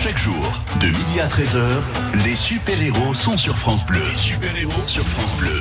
[0.00, 1.82] Chaque jour, de midi à 13h,
[2.24, 4.14] les super-héros sont sur France Bleu.
[4.14, 5.60] Super-héros sur France Bleu.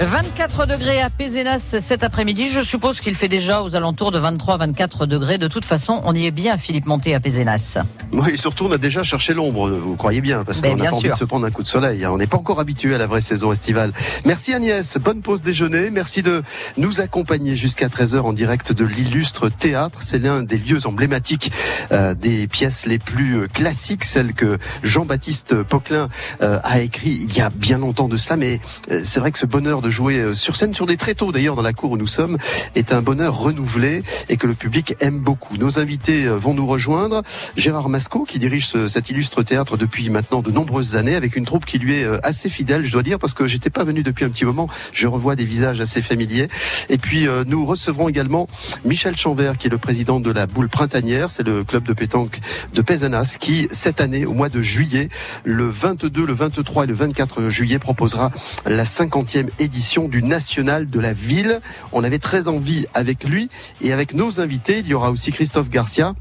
[0.00, 2.48] 24 degrés à Pézenas cet après-midi.
[2.48, 5.38] Je suppose qu'il fait déjà aux alentours de 23-24 degrés.
[5.38, 7.78] De toute façon, on y est bien, Philippe Monté à Pézenas.
[8.12, 10.90] Oui, et surtout, on a déjà cherché l'ombre, vous croyez bien, parce Ben, qu'on n'a
[10.90, 11.12] pas envie sûr.
[11.12, 12.04] de se prendre un coup de soleil.
[12.04, 12.10] hein.
[12.12, 13.92] On n'est pas encore habitué à la vraie saison estivale.
[14.24, 15.90] Merci Agnès, bonne pause déjeuner.
[15.90, 16.42] Merci de
[16.76, 20.02] nous accompagner jusqu'à 13h en direct de l'illustre théâtre.
[20.02, 21.52] C'est l'un des lieux emblématiques
[21.92, 26.08] euh, des pièces les plus euh, classiques, celles que Jean-Baptiste Poquelin
[26.42, 28.36] euh, a écrit il y a bien longtemps de cela.
[28.36, 31.30] Mais euh, c'est vrai que ce bonheur de jouer euh, sur scène, sur des tréteaux
[31.30, 32.38] d'ailleurs dans la cour où nous sommes,
[32.74, 35.56] est un bonheur renouvelé et que le public aime beaucoup.
[35.58, 37.22] Nos invités euh, vont nous rejoindre.
[37.56, 41.44] Gérard Masco, qui dirige ce- cet illustre théâtre depuis maintenant de nombreuses années, avec une
[41.44, 44.02] troupe qui lui est euh, assez fidèle, je dois dire, parce que j'étais pas venu
[44.02, 44.68] depuis un petit moment.
[44.92, 46.48] Je revois des visages assez familiers.
[46.88, 48.48] Et puis nous recevrons également
[48.84, 51.30] Michel Chanvert, qui est le président de la Boule Printanière.
[51.30, 52.40] C'est le club de pétanque
[52.72, 55.08] de Pézenas, qui cette année, au mois de juillet,
[55.44, 58.30] le 22, le 23 et le 24 juillet, proposera
[58.66, 59.73] la 50e édition
[60.08, 61.60] du National de la Ville.
[61.92, 63.48] On avait très envie avec lui
[63.80, 64.78] et avec nos invités.
[64.78, 66.14] Il y aura aussi Christophe Garcia.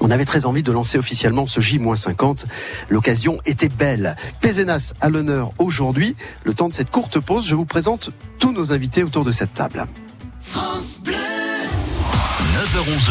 [0.00, 2.44] On avait très envie de lancer officiellement ce J-50.
[2.88, 4.16] L'occasion était belle.
[4.40, 6.14] Pézenas à l'honneur aujourd'hui.
[6.44, 9.52] Le temps de cette courte pause, je vous présente tous nos invités autour de cette
[9.52, 9.86] table.
[12.54, 13.10] 9h-11h,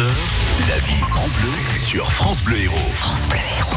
[0.70, 3.73] la vie en bleu sur France Bleu Héros.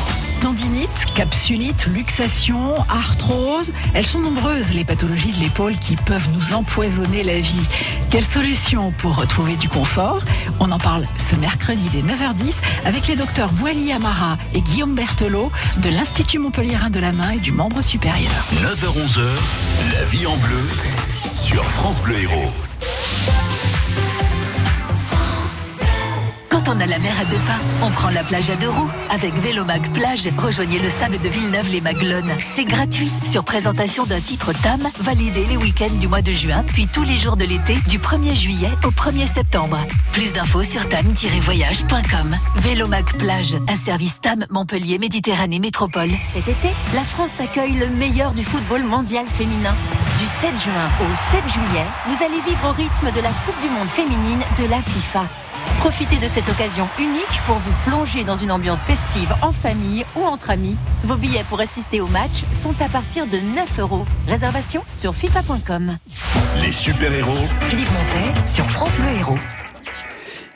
[0.46, 7.24] Tendinite, capsulite, luxation, arthrose, elles sont nombreuses les pathologies de l'épaule qui peuvent nous empoisonner
[7.24, 7.66] la vie.
[8.12, 10.20] Quelle solution pour retrouver du confort?
[10.60, 15.50] On en parle ce mercredi dès 9h10 avec les docteurs Boily Amara et Guillaume Berthelot
[15.78, 18.30] de l'Institut Montpellierin de la main et du membre supérieur.
[18.54, 19.24] 9h-11h,
[19.94, 20.62] la vie en bleu
[21.34, 22.65] sur France Bleu Héros.
[26.68, 28.90] On a la mer à deux pas, on prend la plage à deux roues.
[29.10, 32.32] Avec Vélomag Plage, rejoignez le sable de Villeneuve-les-Maglones.
[32.56, 33.08] C'est gratuit.
[33.24, 37.14] Sur présentation d'un titre TAM, validé les week-ends du mois de juin, puis tous les
[37.14, 39.78] jours de l'été, du 1er juillet au 1er septembre.
[40.12, 42.36] Plus d'infos sur tam-voyage.com.
[42.56, 46.10] Vélomag Plage, un service TAM Montpellier Méditerranée Métropole.
[46.26, 49.76] Cet été, la France accueille le meilleur du football mondial féminin.
[50.18, 53.68] Du 7 juin au 7 juillet, vous allez vivre au rythme de la Coupe du
[53.68, 55.28] Monde féminine de la FIFA.
[55.78, 60.24] Profitez de cette occasion unique pour vous plonger dans une ambiance festive en famille ou
[60.24, 60.76] entre amis.
[61.04, 64.04] Vos billets pour assister au match sont à partir de 9 euros.
[64.26, 65.96] Réservation sur fifa.com.
[66.60, 69.38] Les super-héros Philippe Montet sur France Bleu Héros.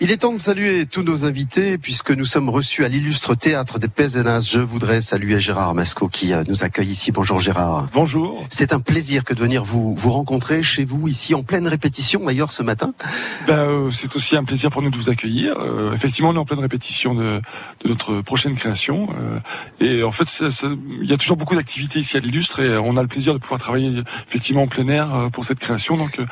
[0.03, 3.79] Il est temps de saluer tous nos invités puisque nous sommes reçus à l'illustre théâtre
[3.79, 4.49] des Pézenas.
[4.51, 7.13] Je voudrais saluer Gérard Masco qui euh, nous accueille ici.
[7.13, 7.87] Bonjour Gérard.
[7.93, 8.47] Bonjour.
[8.49, 12.25] C'est un plaisir que de venir vous, vous rencontrer chez vous ici en pleine répétition
[12.25, 12.95] d'ailleurs ce matin.
[13.47, 15.59] Ben, euh, c'est aussi un plaisir pour nous de vous accueillir.
[15.59, 17.43] Euh, effectivement, on est en pleine répétition de,
[17.85, 19.11] de notre prochaine création.
[19.11, 19.39] euh,
[19.85, 20.43] et en fait,
[21.03, 23.39] il y a toujours beaucoup d'activités ici à l'Illustre et on a le plaisir de
[23.39, 25.99] pouvoir travailler effectivement en plein air euh, pour cette création.
[25.99, 26.25] Donc, euh,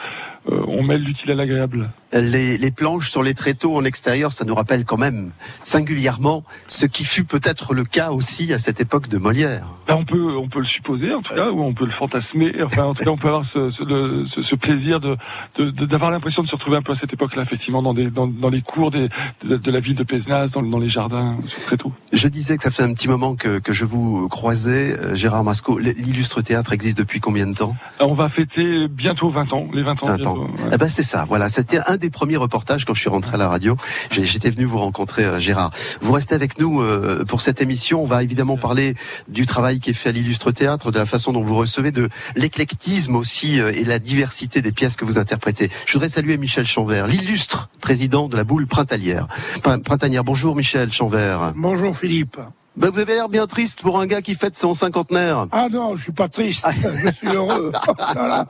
[0.51, 1.91] on mêle l'utile à l'agréable.
[2.13, 5.31] Les, les planches sur les tréteaux en extérieur, ça nous rappelle quand même
[5.63, 9.67] singulièrement ce qui fut peut-être le cas aussi à cette époque de Molière.
[9.87, 12.63] Ben, on peut, on peut le supposer en tout cas, ou on peut le fantasmer.
[12.63, 15.17] Enfin, en tout cas, on peut avoir ce, ce, le- ce- ce plaisir de
[15.59, 18.49] d'avoir l'impression de se retrouver un peu à cette époque-là, effectivement, dans, des, dans, dans
[18.49, 19.09] les cours des,
[19.45, 21.93] de, de la ville de Pézenas, dans, dans les jardins, sur Tréteau.
[22.13, 25.45] Je disais que ça fait un petit moment que, que je vous croisais, euh, Gérard
[25.45, 25.79] Masco.
[25.79, 27.77] L'illustre théâtre existe depuis combien de temps?
[28.01, 30.07] On va fêter bientôt 20 ans, les 20 ans.
[30.07, 30.38] 20 bientôt, ans.
[30.45, 30.71] Ouais.
[30.73, 31.25] Eh ben c'est ça.
[31.29, 33.77] Voilà, c'était un des premiers reportages quand je suis rentré à la radio.
[34.11, 35.71] J'ai- J'étais venu vous rencontrer, euh, Gérard.
[36.01, 38.03] Vous restez avec nous euh, pour cette émission.
[38.03, 38.95] On va évidemment parler
[39.29, 42.09] du travail qui est fait à l'illustre théâtre, de la façon dont vous recevez, de
[42.37, 45.71] l'éclectisme aussi euh, et la diversité des pièces que vous interprétez.
[45.87, 49.27] Je voudrais saluer Michel Chanvert, l'illustre président de la boule printanière.
[49.63, 50.25] Prin- Printanière.
[50.25, 51.53] Bonjour Michel Chanvert.
[51.57, 52.39] Bonjour Philippe.
[52.77, 55.49] Ben, vous avez l'air bien triste pour un gars qui fête son cinquantenaire.
[55.51, 56.65] Ah non, je suis pas triste,
[57.05, 57.73] je suis heureux.
[57.89, 58.47] Oh là là.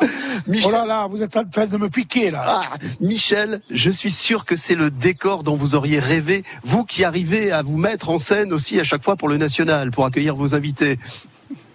[0.47, 2.43] Michel- Oh là là, vous êtes en train de me piquer là.
[2.45, 2.62] Ah,
[3.01, 7.53] Michel, je suis sûr que c'est le décor dont vous auriez rêvé, vous qui arrivez
[7.53, 10.54] à vous mettre en scène aussi à chaque fois pour le national, pour accueillir vos
[10.54, 10.98] invités.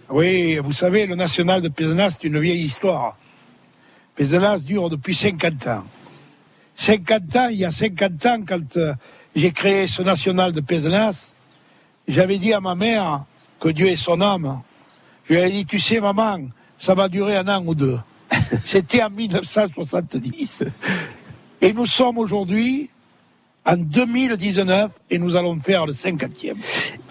[0.09, 3.17] Oui, vous savez, le national de Pézenas, c'est une vieille histoire.
[4.15, 5.83] Pézenas dure depuis 50 ans.
[6.75, 8.94] 50 ans, il y a 50 ans, quand euh,
[9.35, 11.32] j'ai créé ce national de Pézenas,
[12.07, 13.25] j'avais dit à ma mère,
[13.59, 14.61] que Dieu ait son âme,
[15.25, 16.39] je lui ai dit, tu sais maman,
[16.77, 17.97] ça va durer un an ou deux.
[18.65, 20.65] C'était en 1970.
[21.61, 22.89] Et nous sommes aujourd'hui
[23.65, 26.55] en 2019 et nous allons faire le 50e.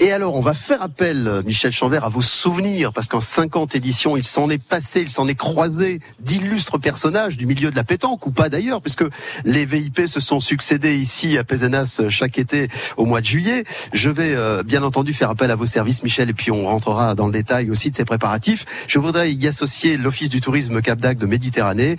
[0.03, 3.77] Et alors, on va faire appel, euh, Michel Chanvert, à vos souvenirs, parce qu'en 50
[3.77, 7.85] éditions, il s'en est passé, il s'en est croisé d'illustres personnages du milieu de la
[7.85, 9.05] pétanque, ou pas d'ailleurs, puisque
[9.45, 12.67] les VIP se sont succédés ici à Pézenas euh, chaque été
[12.97, 13.63] au mois de juillet.
[13.93, 17.15] Je vais euh, bien entendu faire appel à vos services, Michel, et puis on rentrera
[17.15, 18.65] dans le détail aussi de ces préparatifs.
[18.89, 21.95] Je voudrais y associer l'Office du tourisme Cap d'Agde de Méditerranée,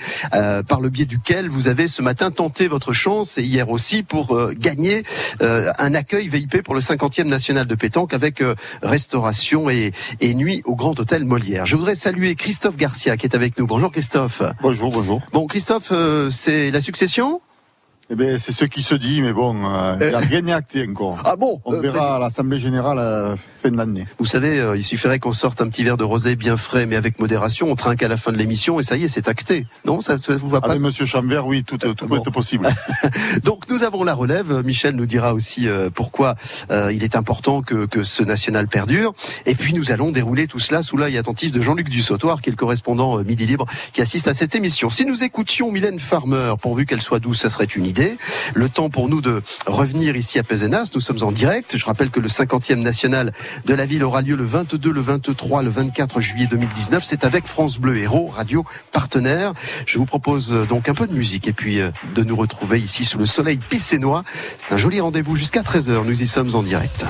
[0.67, 4.37] par le biais duquel vous avez ce matin tenté votre chance, et hier aussi, pour
[4.55, 5.03] gagner
[5.39, 10.75] un accueil VIP pour le 50e national de pétanque avec euh, restauration et, nuit au
[10.75, 11.65] Grand Hôtel Molière.
[11.65, 13.67] Je voudrais saluer Christophe Garcia qui est avec nous.
[13.67, 14.41] Bonjour Christophe.
[14.61, 15.21] Bonjour, bonjour.
[15.31, 17.41] Bon Christophe, euh, c'est la succession?
[18.13, 20.53] Eh ben, c'est ce qui se dit, mais bon, euh, il n'y a rien n'est
[20.53, 21.17] acté encore.
[21.25, 24.05] Ah bon On verra à l'Assemblée Générale fin d'année.
[24.19, 27.17] Vous savez, il suffirait qu'on sorte un petit verre de rosé bien frais, mais avec
[27.17, 27.71] modération.
[27.71, 29.65] On trinque à la fin de l'émission et ça y est, c'est acté.
[29.83, 32.67] Non, ça, ne vous va pas Avec Monsieur Chambert, oui, tout, tout peut être possible.
[33.43, 34.61] Donc nous avons la relève.
[34.63, 36.35] Michel nous dira aussi pourquoi
[36.69, 39.15] il est important que, que ce national perdure.
[39.47, 42.53] Et puis nous allons dérouler tout cela sous l'œil attentif de Jean-Luc Dussautoir, qui est
[42.53, 44.91] le correspondant Midi Libre, qui assiste à cette émission.
[44.91, 48.02] Si nous écoutions Mylène Farmer, pourvu qu'elle soit douce, ça serait une idée.
[48.53, 50.91] Le temps pour nous de revenir ici à Pézenas.
[50.93, 51.77] Nous sommes en direct.
[51.77, 53.33] Je rappelle que le 50e national
[53.65, 57.03] de la ville aura lieu le 22, le 23, le 24 juillet 2019.
[57.03, 59.53] C'est avec France Bleu Héros, radio partenaire.
[59.85, 62.79] Je vous propose euh, donc un peu de musique et puis euh, de nous retrouver
[62.79, 64.23] ici sous le soleil pissénois.
[64.57, 66.05] C'est un joli rendez-vous jusqu'à 13h.
[66.05, 67.05] Nous y sommes en direct.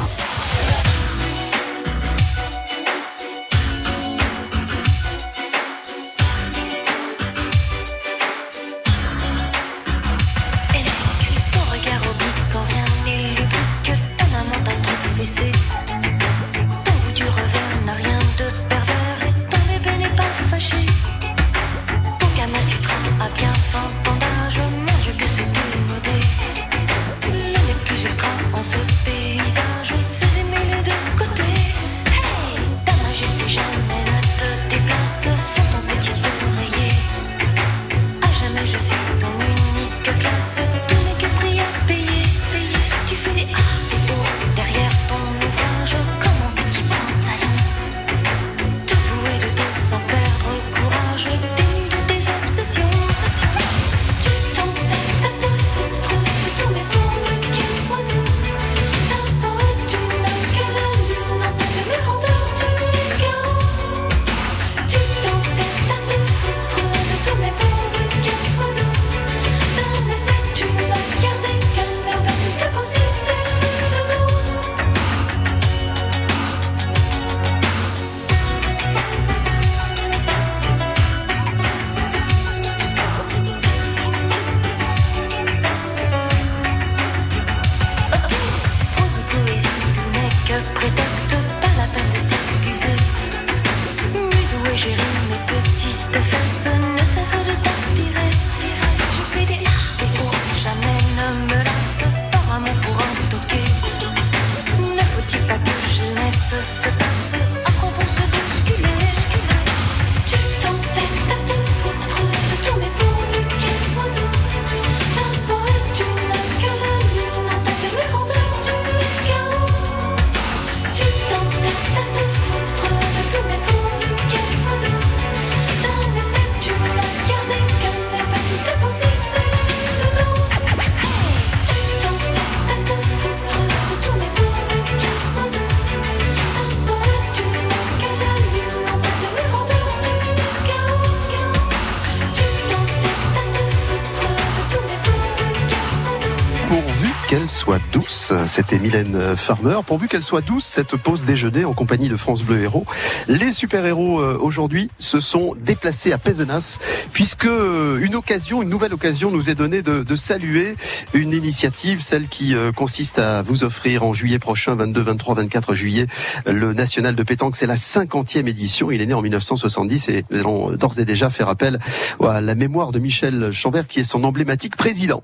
[148.56, 149.80] C'était Mylène Farmer.
[149.84, 152.86] Pourvu qu'elle soit douce, cette pause déjeuner en compagnie de France Bleu Héros.
[153.28, 156.78] Les super-héros euh, aujourd'hui se sont déplacés à Pézenas
[157.14, 160.76] puisque euh, une occasion, une nouvelle occasion nous est donnée de, saluer
[161.16, 165.74] une initiative, celle qui euh, consiste à vous offrir en juillet prochain, 22, 23, 24
[165.74, 166.06] juillet,
[166.46, 167.56] le National de pétanque.
[167.56, 168.92] C'est la 50e édition.
[168.92, 171.80] Il est né en 1970 et nous allons d'ores et déjà faire appel
[172.24, 175.24] à la mémoire de Michel Chambert qui est son emblématique président.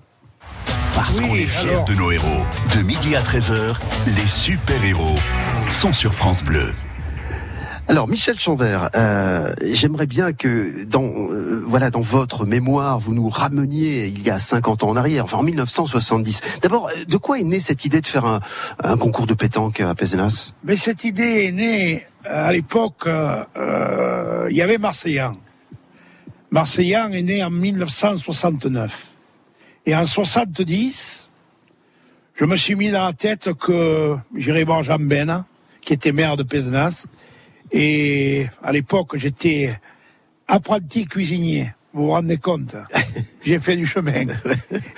[1.10, 2.46] Parce qu'on est fiers de nos héros.
[2.78, 3.75] De midi à 13h,
[4.16, 5.16] les super-héros
[5.72, 6.72] sont sur France Bleu.
[7.88, 13.28] Alors Michel Chanvert, euh, j'aimerais bien que dans euh, voilà dans votre mémoire vous nous
[13.28, 16.42] rameniez il y a 50 ans en arrière, enfin en 1970.
[16.62, 18.39] D'abord, de quoi est née cette idée de faire
[18.84, 20.54] un, concours de pétanque à Pézenas?
[20.63, 23.08] Mais cette idée est née euh, à l'époque.
[23.08, 25.38] il y avait Marseillan.
[26.51, 29.08] Marseillan est né en 1969.
[29.89, 31.29] Et en 70,
[32.36, 35.46] je me suis mis dans la tête que j'irais voir Jean Ben,
[35.81, 37.08] qui était maire de Pézenas.
[37.72, 39.79] Et à l'époque, j'étais
[40.48, 41.74] apprenti cuisinier.
[41.91, 42.75] Vous vous rendez compte?
[43.43, 44.27] J'ai fait du chemin.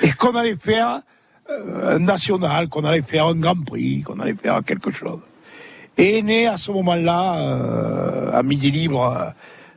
[0.01, 0.99] Et qu'on allait faire
[1.49, 5.21] euh, un national, qu'on allait faire un grand prix, qu'on allait faire quelque chose.
[5.97, 9.29] Et né à ce moment-là, euh, à Midi Libre, euh,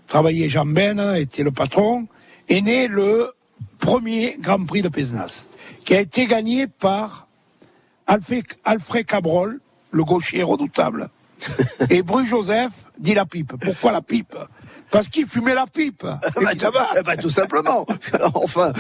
[0.08, 2.08] travaillait Jean Ben, était le patron,
[2.48, 3.30] est né le
[3.78, 5.46] premier Grand Prix de Pézenas,
[5.84, 7.28] qui a été gagné par
[8.06, 11.10] Alfred, Alfred Cabrol, le gaucher redoutable,
[11.90, 13.54] et Bru Joseph dit la pipe.
[13.60, 14.36] Pourquoi la pipe?
[14.90, 16.06] Parce qu'il fumait la pipe.
[16.40, 16.86] évidemment.
[16.98, 17.86] Eh ben, tout simplement.
[18.34, 18.72] enfin.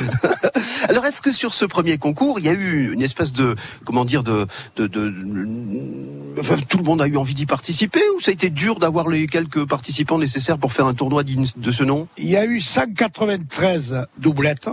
[0.88, 4.04] Alors, est-ce que sur ce premier concours, il y a eu une espèce de, comment
[4.04, 8.30] dire, de, de, de- enfin, tout le monde a eu envie d'y participer ou ça
[8.30, 12.06] a été dur d'avoir les quelques participants nécessaires pour faire un tournoi de ce nom?
[12.16, 14.68] Il y a eu 193 doublettes.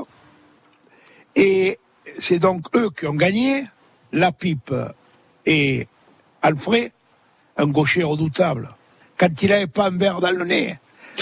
[1.35, 1.79] Et
[2.19, 3.65] c'est donc eux qui ont gagné.
[4.13, 4.73] La pipe
[5.45, 5.87] et
[6.41, 6.91] Alfred,
[7.57, 8.69] un gaucher redoutable.
[9.17, 10.79] Quand il n'avait pas un verre dans le nez.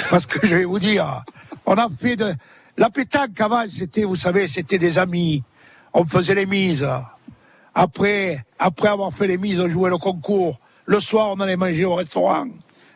[0.09, 1.23] Parce que je vais vous dire,
[1.65, 2.33] on a fait de...
[2.77, 5.43] La pétanque avant, c'était, vous savez, c'était des amis.
[5.93, 6.87] On faisait les mises.
[7.75, 10.59] Après, après avoir fait les mises, on jouait le concours.
[10.85, 12.47] Le soir, on allait manger au restaurant.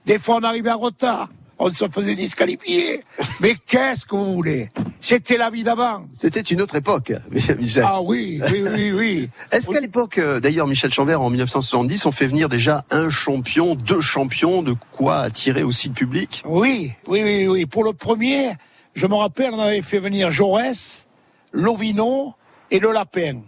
[0.06, 1.30] Des fois, on arrivait en retard.
[1.66, 3.06] On se faisait disqualifier.
[3.40, 4.70] Mais qu'est-ce que vous voulez?
[5.00, 6.06] C'était la vie d'avant.
[6.12, 7.14] C'était une autre époque,
[7.58, 7.86] Michel.
[7.88, 9.30] Ah oui, oui, oui, oui.
[9.50, 13.76] Est-ce qu'à l'époque, euh, d'ailleurs, Michel Chambert, en 1970, on fait venir déjà un champion,
[13.76, 16.44] deux champions, de quoi attirer aussi le public?
[16.46, 17.66] Oui, oui, oui, oui.
[17.66, 18.52] Pour le premier,
[18.94, 21.08] je me rappelle, on avait fait venir Jaurès,
[21.54, 22.34] Lovino
[22.72, 23.40] et le Lapin.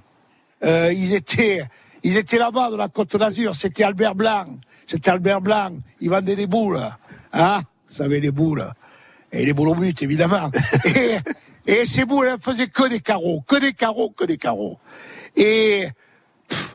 [0.63, 1.65] Euh, ils étaient,
[2.01, 3.55] ils étaient là-bas de la Côte d'Azur.
[3.55, 4.45] C'était Albert Blanc.
[4.87, 5.73] C'était Albert Blanc.
[5.99, 6.79] Ils vendaient des boules.
[7.33, 8.65] Hein Vous savez, les boules.
[9.31, 10.49] Et les boules au but, évidemment.
[10.85, 11.17] et,
[11.65, 13.41] et ces boules, elles faisaient que des carreaux.
[13.47, 14.77] Que des carreaux, que des carreaux.
[15.35, 15.87] Et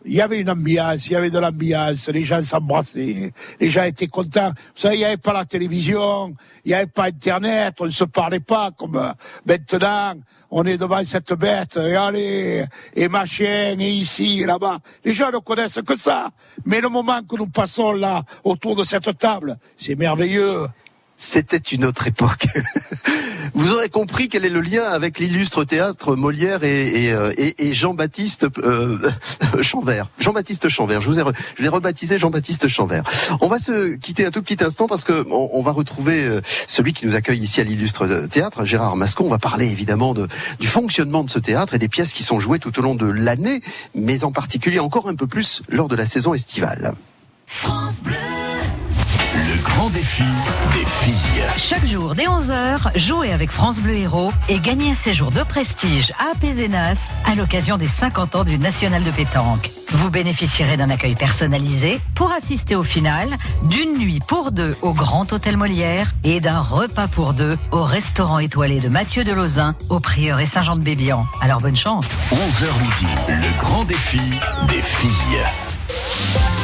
[0.04, 3.84] il y avait une ambiance, il y avait de l'ambiance, les gens s'embrassaient, les gens
[3.84, 4.50] étaient contents.
[4.50, 7.90] Vous savez, il n'y avait pas la télévision, il n'y avait pas Internet, on ne
[7.90, 9.12] se parlait pas comme euh,
[9.44, 10.14] maintenant.
[10.50, 12.64] On est devant cette bête, et allez,
[12.96, 14.78] et machin, et ici, et là-bas.
[15.04, 16.30] Les gens ne connaissent que ça.
[16.64, 20.66] Mais le moment que nous passons là, autour de cette table, c'est merveilleux.
[21.22, 22.46] C'était une autre époque.
[23.54, 28.98] Vous aurez compris quel est le lien avec l'illustre théâtre Molière et, euh, Jean-Baptiste euh,
[29.60, 30.08] Chanvert.
[30.18, 31.02] Jean-Baptiste Chanvert.
[31.02, 31.24] Je vous ai,
[31.58, 33.04] je rebaptisé Jean-Baptiste Chanvert.
[33.42, 36.94] On va se quitter un tout petit instant parce que on, va retrouver euh, celui
[36.94, 39.26] qui nous accueille ici à l'illustre théâtre, Gérard Mascon.
[39.26, 40.26] On va parler évidemment de,
[40.58, 43.06] du fonctionnement de ce théâtre et des pièces qui sont jouées tout au long de
[43.06, 43.60] l'année,
[43.94, 46.94] mais en particulier encore un peu plus lors de la saison estivale.
[49.48, 50.22] Le grand défi
[50.74, 51.44] des filles.
[51.56, 56.12] Chaque jour, dès 11h, jouez avec France Bleu Héros et gagnez un séjour de prestige
[56.18, 59.70] à Pézenas à l'occasion des 50 ans du National de pétanque.
[59.92, 63.30] Vous bénéficierez d'un accueil personnalisé pour assister au final,
[63.62, 68.40] d'une nuit pour deux au Grand Hôtel Molière et d'un repas pour deux au restaurant
[68.40, 71.26] étoilé de Mathieu de Lauzun au Prieuré Saint-Jean-de-Bébian.
[71.40, 73.12] Alors bonne chance 11h midi.
[73.28, 74.20] Le grand défi
[74.68, 76.59] des filles.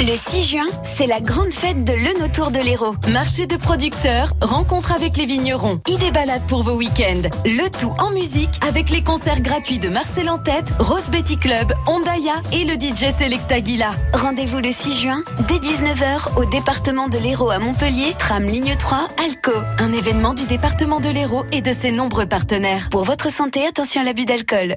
[0.00, 2.96] Le 6 juin, c'est la grande fête de l'Eun autour de l'Hérault.
[3.12, 7.28] Marché de producteurs, rencontre avec les vignerons, idées balades pour vos week-ends.
[7.44, 11.72] Le tout en musique avec les concerts gratuits de Marcel en tête, Rose Betty Club,
[11.86, 13.92] Ondaya et le DJ Selecta Guila.
[14.12, 19.06] Rendez-vous le 6 juin, dès 19h, au département de l'Hérault à Montpellier, tram ligne 3,
[19.24, 19.56] Alco.
[19.78, 22.88] Un événement du département de l'Hérault et de ses nombreux partenaires.
[22.90, 24.74] Pour votre santé, attention à l'abus d'alcool.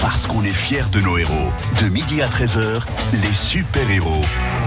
[0.00, 1.52] Parce qu'on est fiers de nos héros.
[1.82, 2.82] De midi à 13h,
[3.22, 4.22] les super-héros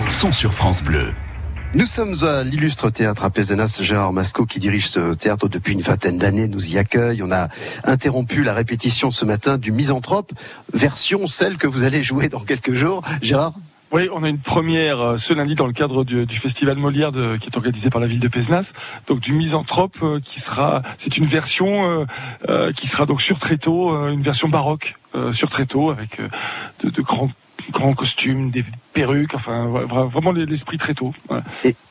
[0.09, 1.13] sont sur France Bleu.
[1.73, 3.79] Nous sommes à l'illustre théâtre à Pézenas.
[3.81, 7.23] Gérard Masco, qui dirige ce théâtre depuis une vingtaine d'années, nous y accueille.
[7.23, 7.47] On a
[7.85, 10.33] interrompu la répétition ce matin du Misanthrope,
[10.73, 13.01] version celle que vous allez jouer dans quelques jours.
[13.21, 13.53] Gérard
[13.91, 17.49] Oui, on a une première euh, ce lundi dans le cadre du, festival Molière qui
[17.49, 18.71] est organisé par la ville de Pézenas.
[19.07, 22.05] Donc du Misanthrope euh, qui sera, c'est une version euh,
[22.47, 24.95] euh, qui sera donc sur tréteau, une version baroque
[25.33, 26.21] sur tréteau avec
[26.81, 31.13] de, grands costumes, des perruques, enfin vra- vra- vraiment l'esprit tréteau.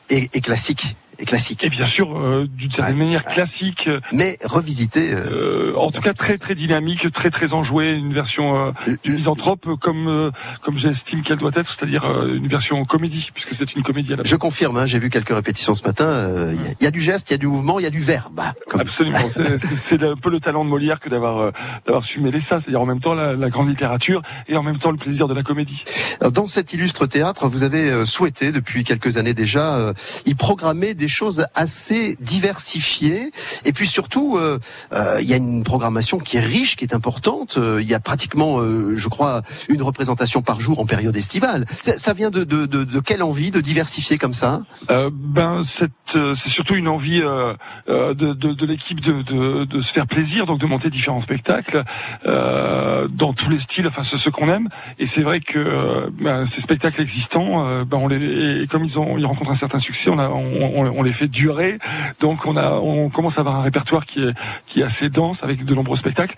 [0.09, 0.95] Et classique.
[1.21, 1.63] Et classique.
[1.63, 3.05] Et bien sûr, euh, d'une certaine Ouais.
[3.05, 5.13] manière classique, euh, Mais revisité.
[5.13, 8.71] euh, euh, en tout cas très très dynamique, très très enjouée, une version euh,
[9.03, 13.53] du misanthrope comme euh, comme j'estime qu'elle doit être, c'est-à-dire euh, une version comédie, puisque
[13.53, 14.23] c'est une comédie à la.
[14.23, 16.05] Je confirme, hein, j'ai vu quelques répétitions ce matin.
[16.05, 17.83] euh, Il y a- il y, a du geste, il y a du mouvement, il
[17.83, 18.41] y a du verbe.
[18.67, 21.51] Comme- Absolument, c'est- un peu le talent de Molière que d'avoir euh,
[21.85, 24.77] d'avoir su mêler ça, c'est-à-dire en même temps la, la grande littérature et en même
[24.79, 25.83] temps le plaisir de la comédie.
[26.19, 29.93] Alors, Dans cet illustre théâtre, vous avez euh, souhaité depuis quelques années déjà euh,
[30.25, 33.31] y programmer des choses assez diversifiées.
[33.65, 34.59] Et puis surtout, euh,
[34.93, 37.57] euh, il y a une programmation qui est riche, qui est importante.
[37.57, 38.59] Il y a pratiquement,
[38.95, 41.65] je crois, une représentation par jour en période estivale.
[41.81, 44.61] Ça, vient de, de, de, de, quelle envie de diversifier comme ça?
[44.89, 51.19] Ben, c'est surtout une envie de, l'équipe de, se faire plaisir, donc de monter différents
[51.19, 51.83] spectacles
[52.25, 54.69] dans tous les styles, enfin ceux, qu'on aime.
[54.99, 59.17] Et c'est vrai que ben, ces spectacles existants, ben, on les, et comme ils ont,
[59.17, 61.79] ils rencontrent un certain succès, on, a, on, on, les fait durer.
[62.19, 64.33] Donc on a, on commence à avoir un répertoire qui est,
[64.65, 66.35] qui est assez dense avec de nombreux spectacles.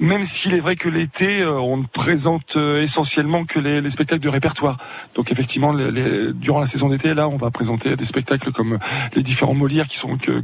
[0.00, 3.90] Même s'il est vrai que l'été, euh, on ne présente euh, essentiellement que les, les
[3.90, 4.76] spectacles de répertoire.
[5.14, 8.78] Donc effectivement, les, les, durant la saison d'été, là, on va présenter des spectacles comme
[9.14, 10.42] les différents Molières qui sont que,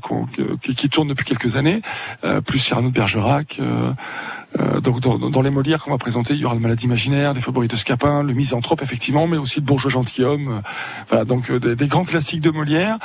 [0.62, 1.82] qui, qui tournent depuis quelques années,
[2.24, 3.58] euh, plus Cyrano de Bergerac.
[3.60, 3.92] Euh,
[4.58, 7.34] euh, donc dans, dans, les Molières qu'on va présenter, il y aura le Maladie imaginaire,
[7.34, 10.48] les Faubourgs de Scapin, le Misanthrope effectivement, mais aussi le Bourgeois gentilhomme.
[10.48, 10.60] Euh,
[11.08, 12.98] voilà, donc euh, des, des, grands classiques de Molière,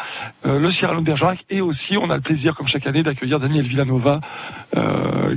[0.44, 3.66] le Cyrano de Bergerac, et aussi on a le plaisir, comme chaque année, d'accueillir Daniel
[3.66, 4.22] Villanova,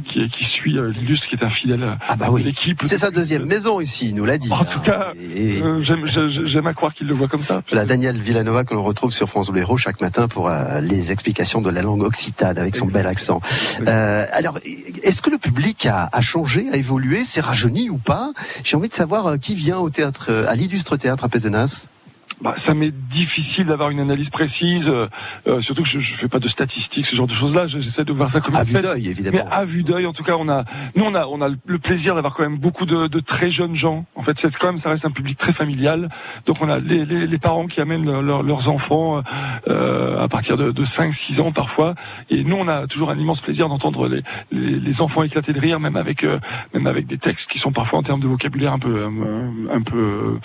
[0.04, 2.42] qui, qui suit l'illustre, qui est un fidèle ah bah oui.
[2.42, 2.82] l'équipe.
[2.84, 4.50] C'est sa deuxième maison ici, il nous l'a dit.
[4.50, 5.60] En tout cas, et...
[5.80, 7.62] j'aime à croire qu'il le voit comme ça.
[7.72, 10.50] La Daniel Villanova que l'on retrouve sur France Bleu chaque matin pour
[10.82, 13.40] les explications de la langue occitane avec son bel accent.
[13.86, 14.58] alors,
[15.02, 18.32] est-ce que le public a a, changé, a évolué, s'est rajeuni ou pas.
[18.64, 21.86] J'ai envie de savoir euh, qui vient au théâtre, euh, à l'illustre théâtre à Pézenas
[22.40, 25.08] bah, ça m'est difficile d'avoir une analyse précise, euh,
[25.48, 27.66] euh, surtout que je, je fais pas de statistiques, ce genre de choses-là.
[27.66, 29.38] J'essaie de voir ça comme à vue d'œil, évidemment.
[29.44, 30.64] Mais à vue d'œil, en tout cas, on a,
[30.94, 33.74] nous, on a, on a le plaisir d'avoir quand même beaucoup de, de, très jeunes
[33.74, 34.06] gens.
[34.14, 36.08] En fait, c'est quand même, ça reste un public très familial.
[36.46, 39.22] Donc, on a les, les, les parents qui amènent leurs enfants
[39.66, 41.96] euh, à partir de, de 5, 6 ans parfois.
[42.30, 45.60] Et nous, on a toujours un immense plaisir d'entendre les, les, les, enfants éclater de
[45.60, 46.38] rire, même avec, euh,
[46.72, 49.82] même avec des textes qui sont parfois en termes de vocabulaire un peu, un, un
[49.82, 50.38] peu,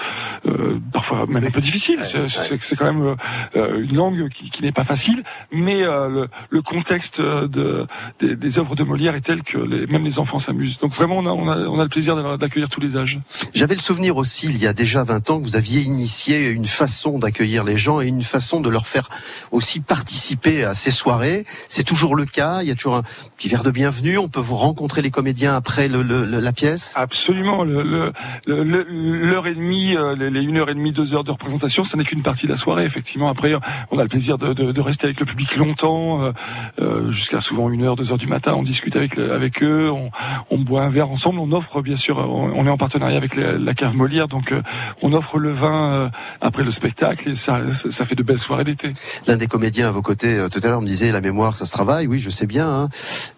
[0.91, 3.15] parfois même un peu difficiles c'est quand même
[3.55, 7.85] euh, une langue qui, qui n'est pas facile, mais euh, le, le, contexte de,
[8.19, 10.77] des, des, œuvres de Molière est tel que les, même les enfants s'amusent.
[10.79, 13.19] Donc vraiment, on a, on a, on a le plaisir d'accueillir tous les âges.
[13.53, 16.67] J'avais le souvenir aussi, il y a déjà 20 ans, que vous aviez initié une
[16.67, 19.09] façon d'accueillir les gens et une façon de leur faire
[19.51, 21.45] aussi participer à ces soirées.
[21.67, 22.61] C'est toujours le cas.
[22.61, 23.03] Il y a toujours un
[23.37, 24.17] petit verre de bienvenue.
[24.17, 26.93] On peut vous rencontrer les comédiens après le, le, la pièce?
[26.95, 27.63] Absolument.
[27.63, 31.97] L'heure et demie, euh, les, les une heure et demie, deux heures de représentation ça
[31.97, 32.85] n'est qu'une partie de la soirée.
[32.85, 33.53] Effectivement, après,
[33.89, 36.31] on a le plaisir de, de, de rester avec le public longtemps, euh,
[36.79, 38.53] euh jusqu'à souvent une heure, deux heures du matin.
[38.55, 40.11] On discute avec avec eux, on,
[40.51, 41.39] on, boit un verre ensemble.
[41.39, 44.61] On offre, bien sûr, on, est en partenariat avec la, cave Molière, donc euh,
[45.01, 48.93] on offre le vin après le spectacle et ça, ça fait de belles soirées d'été.
[49.25, 51.71] L'un des comédiens à vos côtés tout à l'heure me disait la mémoire, ça se
[51.71, 52.05] travaille.
[52.07, 52.67] Oui, je sais bien.
[52.69, 52.89] Hein.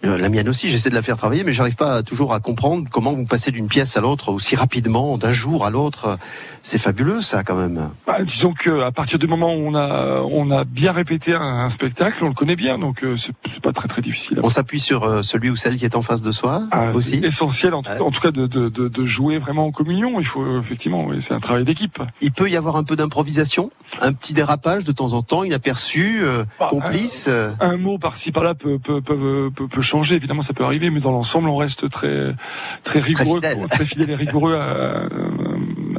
[0.03, 3.13] La mienne aussi, j'essaie de la faire travailler, mais j'arrive pas toujours à comprendre comment
[3.13, 6.17] vous passez d'une pièce à l'autre aussi rapidement, d'un jour à l'autre.
[6.61, 7.89] C'est fabuleux, ça, quand même.
[8.07, 11.69] Bah, disons que à partir du moment où on a on a bien répété un,
[11.69, 14.39] spectacle, on le connaît bien, donc euh, c'est pas très très difficile.
[14.43, 17.21] On s'appuie sur euh, celui ou celle qui est en face de soi ah, aussi.
[17.23, 20.19] Essentiel en, en, tout cas de, de, de, de, jouer vraiment en communion.
[20.19, 22.01] Il faut effectivement, c'est un travail d'équipe.
[22.21, 26.19] Il peut y avoir un peu d'improvisation, un petit dérapage de temps en temps, inaperçu,
[26.21, 27.29] euh, bah, complice.
[27.59, 30.15] Un, mot par-ci par-là peut peut, peut peut, peut changer.
[30.15, 32.35] Évidemment, ça peut arriver, mais dans l'ensemble, on reste très
[32.83, 35.07] très rigoureux, très fidèle, très fidèle et rigoureux à,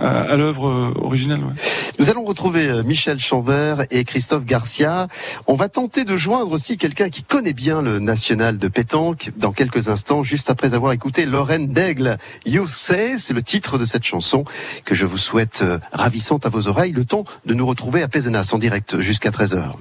[0.00, 1.40] à, à l'œuvre originelle.
[1.40, 1.54] Ouais.
[1.98, 5.08] Nous allons retrouver euh, Michel Chanvert et Christophe Garcia.
[5.46, 9.52] On va tenter de joindre aussi quelqu'un qui connaît bien le national de pétanque dans
[9.52, 12.18] quelques instants, juste après avoir écouté Lorraine Daigle.
[12.44, 14.44] You Say, c'est le titre de cette chanson
[14.84, 16.92] que je vous souhaite euh, ravissante à vos oreilles.
[16.92, 19.72] Le temps de nous retrouver à Pézenas en direct jusqu'à 13h.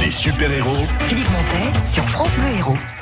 [0.00, 0.86] Les super-héros.
[1.06, 3.01] Philippe Montet sur France Bleu Héros.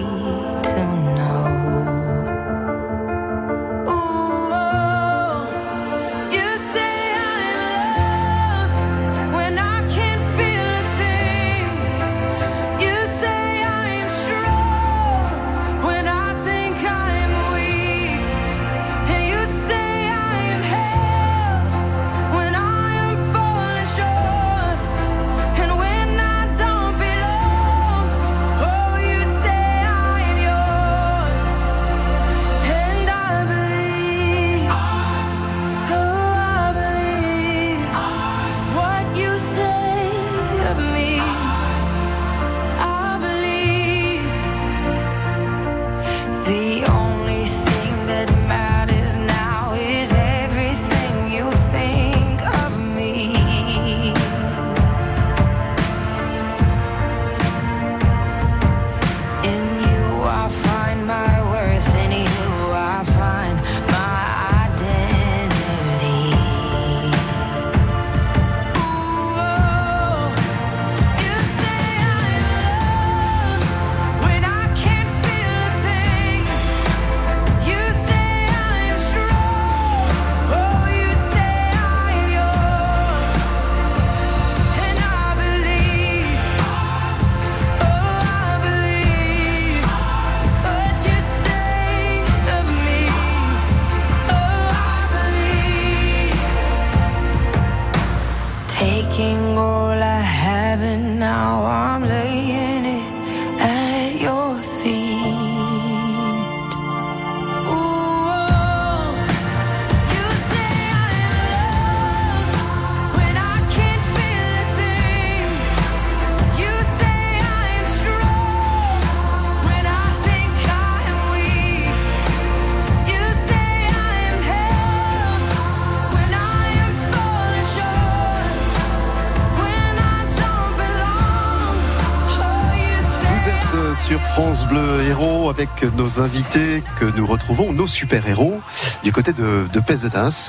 [135.95, 138.61] nos invités que nous retrouvons, nos super-héros,
[139.03, 139.81] du côté de, de.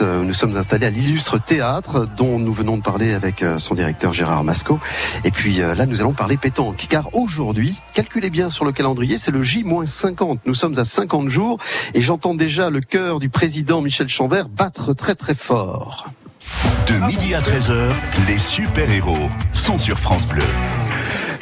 [0.00, 3.74] Euh, Nous sommes installés à l'illustre théâtre dont nous venons de parler avec euh, son
[3.74, 4.78] directeur Gérard Masco.
[5.24, 6.86] Et puis euh, là, nous allons parler pétanque.
[6.88, 10.38] Car aujourd'hui, calculez bien sur le calendrier, c'est le J-50.
[10.46, 11.58] Nous sommes à 50 jours
[11.94, 16.08] et j'entends déjà le cœur du président Michel Chanvert battre très très fort.
[16.86, 17.90] De midi à 13h,
[18.26, 20.42] les super-héros sont sur France Bleu.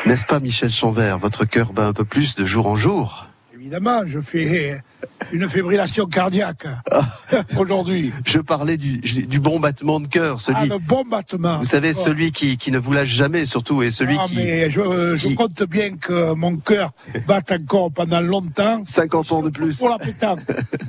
[0.06, 3.29] N'est-ce pas Michel Chanvert Votre cœur bat un peu plus de jour en jour?
[3.60, 4.80] Évidemment, je fais
[5.32, 6.66] une fibrillation cardiaque
[7.58, 8.10] aujourd'hui.
[8.24, 10.60] Je parlais du, du bon battement de cœur, celui...
[10.62, 11.58] Ah, le bon battement.
[11.58, 14.36] Vous savez, celui qui, qui ne vous lâche jamais, surtout, et celui Ah, qui...
[14.36, 16.92] mais je, je qui- compte bien que mon cœur
[17.28, 18.80] batte encore pendant longtemps.
[18.82, 19.78] 50 ans de plus.
[19.78, 20.40] Pour la pétanque.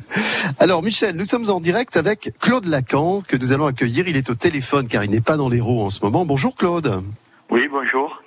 [0.59, 4.07] Alors, Michel, nous sommes en direct avec Claude Lacan, que nous allons accueillir.
[4.07, 6.25] Il est au téléphone, car il n'est pas dans l'Hérault en ce moment.
[6.25, 7.03] Bonjour, Claude.
[7.49, 8.23] Oui, bonjour.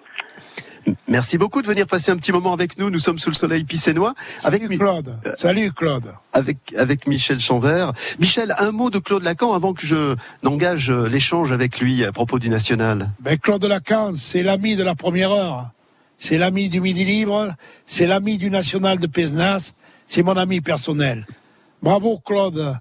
[1.09, 2.91] Merci beaucoup de venir passer un petit moment avec nous.
[2.91, 4.15] Nous sommes sous le soleil pissénois.
[4.43, 5.17] Avec, Salut Claude.
[5.39, 6.15] Salut Claude.
[6.33, 7.93] avec, avec Michel Chanvert.
[8.19, 12.13] Michel, un mot de Claude Lacan avant que je n'engage euh, l'échange avec lui à
[12.13, 13.11] propos du national.
[13.21, 15.71] Ben, Claude Lacan, c'est l'ami de la première heure.
[16.19, 17.55] C'est l'ami du Midi Libre.
[17.87, 19.73] C'est l'ami du National de Pézenas.
[20.07, 21.27] C'est mon ami personnel.
[21.83, 22.79] Bravo Claude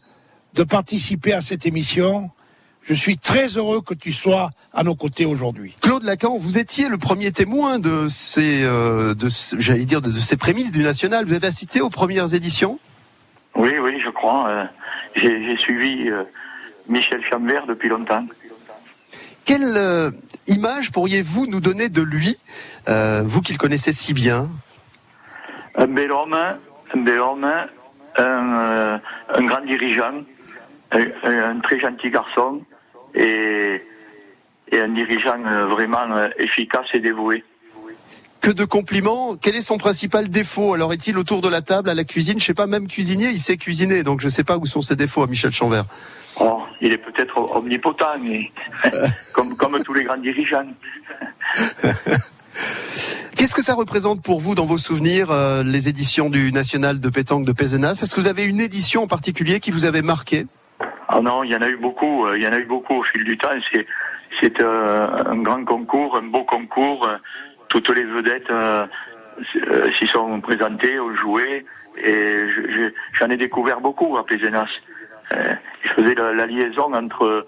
[0.53, 2.29] de participer à cette émission.
[2.83, 5.75] Je suis très heureux que tu sois à nos côtés aujourd'hui.
[5.81, 10.17] Claude Lacan, vous étiez le premier témoin de ces, euh, de, j'allais dire, de, de
[10.17, 11.23] ces prémices du national.
[11.23, 12.79] Vous avez assisté aux premières éditions?
[13.55, 14.49] Oui, oui, je crois.
[14.49, 14.65] euh,
[15.15, 16.23] J'ai suivi euh,
[16.89, 18.25] Michel Chambert depuis longtemps.
[19.45, 20.11] Quelle euh,
[20.47, 22.37] image pourriez-vous nous donner de lui,
[22.89, 24.49] euh, vous qui le connaissez si bien?
[25.75, 28.97] Un bel homme, un bel homme, un, euh,
[29.35, 30.23] un grand dirigeant,
[30.91, 32.61] un très gentil garçon
[33.15, 33.81] et,
[34.71, 37.43] et un dirigeant euh, vraiment euh, efficace et dévoué.
[38.41, 39.37] Que de compliments.
[39.41, 42.39] Quel est son principal défaut Alors est-il autour de la table à la cuisine?
[42.39, 44.97] Je sais pas, même cuisinier, il sait cuisiner, donc je sais pas où sont ses
[44.97, 45.85] défauts à Michel Chanvert.
[46.39, 48.51] Oh, il est peut-être omnipotent, mais
[49.33, 50.67] comme, comme tous les grands dirigeants.
[53.35, 57.09] Qu'est-ce que ça représente pour vous dans vos souvenirs, euh, les éditions du National de
[57.09, 57.99] pétanque de Pézenas?
[58.01, 60.45] Est-ce que vous avez une édition en particulier qui vous avait marqué?
[61.15, 62.25] Ah non, il y en a eu beaucoup.
[62.25, 63.49] euh, Il y en a eu beaucoup au fil du temps.
[63.71, 63.85] C'est
[64.41, 67.07] c'est euh, un grand concours, un beau concours.
[67.69, 68.87] Toutes les vedettes euh,
[69.97, 71.65] s'y sont présentées, ont joué,
[71.97, 74.69] et je- je- j'en ai découvert beaucoup à Pézenas.
[75.35, 77.45] Euh, je faisais la, liaison entre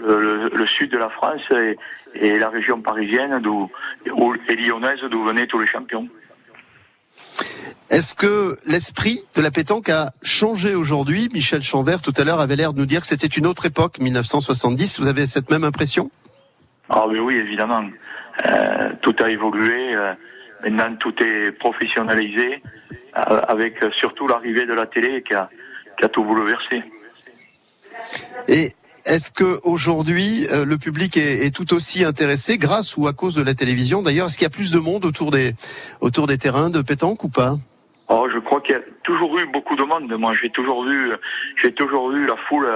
[0.00, 1.76] le, sud de la France et,
[2.14, 3.68] et la région parisienne, d'où
[4.12, 6.06] où- et lyonnaise, d'où venaient tous les champions.
[7.90, 11.30] Est-ce que l'esprit de la pétanque a changé aujourd'hui?
[11.32, 13.98] Michel Chanvert, tout à l'heure, avait l'air de nous dire que c'était une autre époque,
[13.98, 15.00] 1970.
[15.00, 16.10] Vous avez cette même impression?
[16.90, 17.84] Ah oui, oui, évidemment.
[18.46, 19.96] Euh, tout a évolué.
[19.96, 20.12] euh,
[20.62, 22.62] maintenant, tout est professionnalisé,
[23.16, 25.48] euh, avec surtout l'arrivée de la télé qui a,
[25.98, 26.82] qui a tout bouleversé.
[28.48, 28.72] Et
[29.06, 33.42] est-ce que aujourd'hui le public est, est tout aussi intéressé, grâce ou à cause de
[33.42, 34.02] la télévision?
[34.02, 35.54] D'ailleurs, est-ce qu'il y a plus de monde autour des
[36.00, 37.58] autour des terrains de pétanque ou pas?
[38.10, 40.10] Oh, je crois qu'il y a toujours eu beaucoup de monde.
[40.18, 41.12] Moi, j'ai toujours vu,
[41.56, 42.66] j'ai toujours vu la foule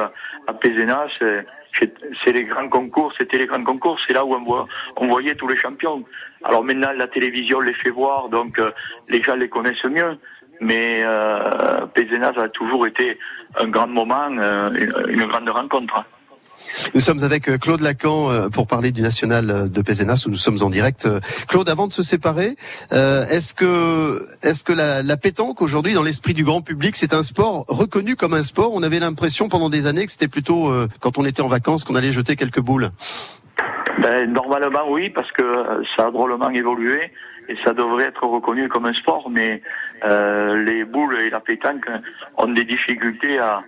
[0.47, 1.09] à, Pézenas.
[1.19, 3.99] C'est- les grands concours, c'était les grands concours.
[4.07, 4.67] C'est là où on, voit,
[4.97, 6.05] on voyait tous les champions.
[6.45, 8.71] Alors maintenant, la télévision les fait voir, donc euh,
[9.09, 10.19] les gens les connaissent mieux.
[10.61, 13.19] Mais euh, Pézenas a toujours été
[13.59, 14.71] un grand moment, euh,
[15.09, 16.05] une grande rencontre.
[16.95, 20.31] Nous sommes avec euh, Claude Lacan euh, pour parler du national euh, de Pézenas où
[20.31, 21.09] nous sommes en direct.
[21.49, 22.57] Claude, avant de se séparer,
[22.91, 27.23] est-ce que est-ce que la, la pétanque aujourd'hui dans l'esprit du grand public c'est un
[27.23, 28.73] sport reconnu comme un sport?
[28.75, 31.95] On avait l'impression pendant des années que c'était plutôt quand on était en vacances qu'on
[31.95, 32.91] allait jeter quelques boules.
[34.01, 35.43] Ben, normalement, oui, parce que
[35.97, 37.13] ça a drôlement évolué
[37.49, 39.63] et ça devrait être reconnu comme un sport, mais
[40.05, 41.89] euh, les boules et la pétanque
[42.37, 43.63] ont des difficultés à,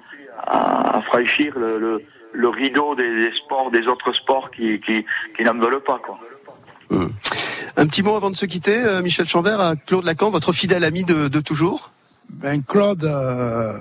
[0.47, 2.03] à, à franchir le, le,
[2.35, 5.05] le rideau des, des sports, des autres sports qui, qui,
[5.37, 6.01] qui n'en veulent pas.
[6.05, 6.19] Quoi.
[7.77, 10.85] Un petit mot avant de se quitter, euh, Michel Chanvert, à Claude Lacan, votre fidèle
[10.85, 11.93] ami de, de toujours?
[12.29, 13.79] Ben Claude, euh,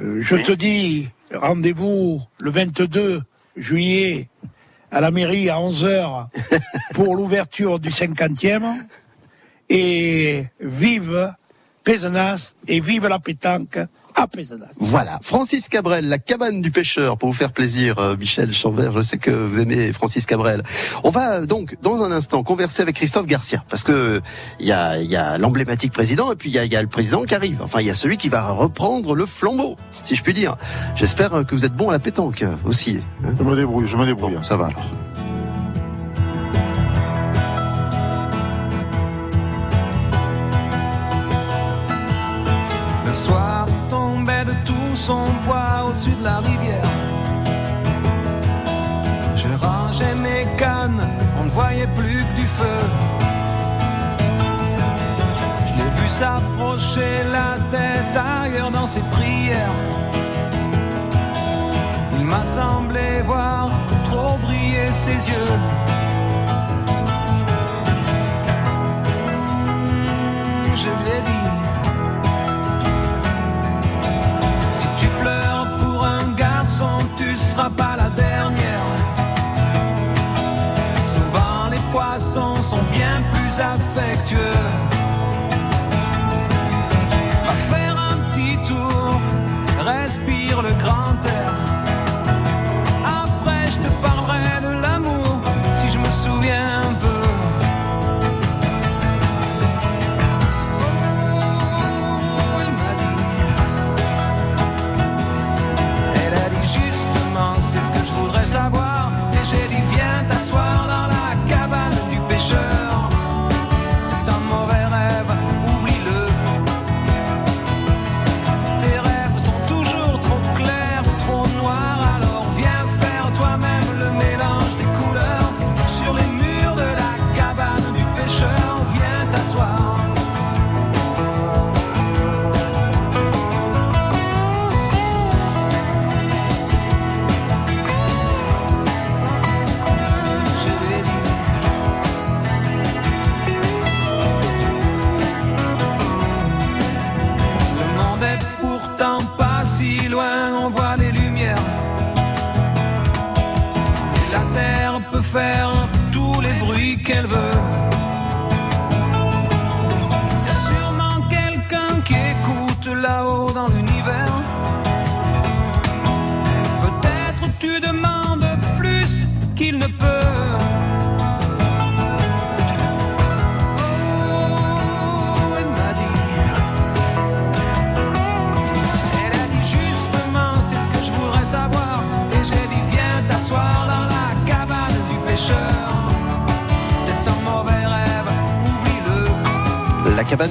[0.00, 3.22] euh, je te dis rendez-vous le 22
[3.56, 4.28] juillet
[4.90, 6.26] à la mairie à 11h
[6.94, 8.64] pour l'ouverture du 50e.
[9.70, 11.34] Et vive
[11.84, 13.78] Pézenas et vive la pétanque
[14.80, 19.00] Voilà, Francis Cabrel, la cabane du pêcheur, pour vous faire plaisir, euh, Michel Chanvert, je
[19.00, 20.62] sais que vous aimez Francis Cabrel.
[21.04, 24.20] On va euh, donc, dans un instant, converser avec Christophe Garcia, parce que
[24.60, 26.76] il y a, il y a l'emblématique président, et puis il y a, il y
[26.76, 27.60] a le président qui arrive.
[27.62, 30.56] Enfin, il y a celui qui va reprendre le flambeau, si je puis dire.
[30.96, 32.98] J'espère euh, que vous êtes bon à la pétanque euh, aussi.
[33.24, 33.34] hein.
[33.38, 34.34] Je me débrouille, je me débrouille.
[34.34, 34.84] Bon, ça va alors.
[43.08, 46.90] Le soir tombait de tout son poids au-dessus de la rivière.
[49.34, 51.00] Je rangeais mes cannes,
[51.40, 52.80] on ne voyait plus que du feu.
[55.64, 59.72] Je l'ai vu s'approcher la tête ailleurs dans ses prières.
[62.12, 63.70] Il m'a semblé voir
[64.04, 65.52] trop briller ses yeux.
[70.76, 71.57] Je lui ai dit.
[77.58, 78.80] Tu seras pas la dernière.
[81.02, 84.97] Souvent les poissons sont bien plus affectueux.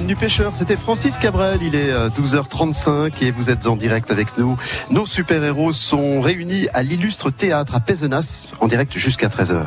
[0.08, 1.58] Du pêcheur, c'était Francis Cabrel.
[1.62, 4.56] Il est euh, 12h35 et vous êtes en direct avec nous.
[4.90, 9.66] Nos super-héros sont réunis à l'illustre théâtre à Pézenas, en direct jusqu'à 13h.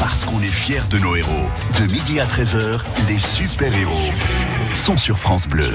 [0.00, 1.50] Parce qu'on est fiers de nos héros.
[1.78, 4.12] De midi à 13h, les super-héros
[4.72, 5.74] sont sur France Bleu.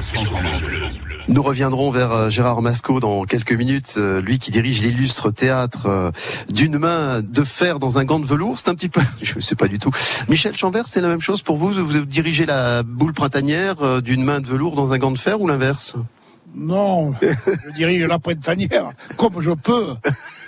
[1.29, 5.85] Nous reviendrons vers euh, Gérard Masco dans quelques minutes, euh, lui qui dirige l'illustre théâtre
[5.85, 6.11] euh,
[6.49, 8.57] d'une main de fer dans un gant de velours.
[8.57, 9.91] C'est un petit peu, je ne sais pas du tout.
[10.27, 11.71] Michel Chanvers, c'est la même chose pour vous?
[11.71, 15.47] Vous dirigez la boule printanière d'une main de velours dans un gant de fer ou
[15.47, 15.93] l'inverse?
[16.55, 19.93] Non, je dirige la printanière comme je peux,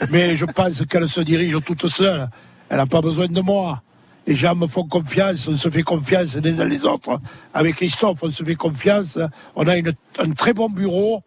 [0.10, 2.28] mais je pense qu'elle se dirige toute seule.
[2.70, 3.84] Elle n'a pas besoin de moi.
[4.28, 7.20] Les gens me font confiance, on se fait confiance les uns les autres.
[7.54, 9.18] Avec Christophe, on se fait confiance.
[9.56, 11.24] On a une- un très bon bureau,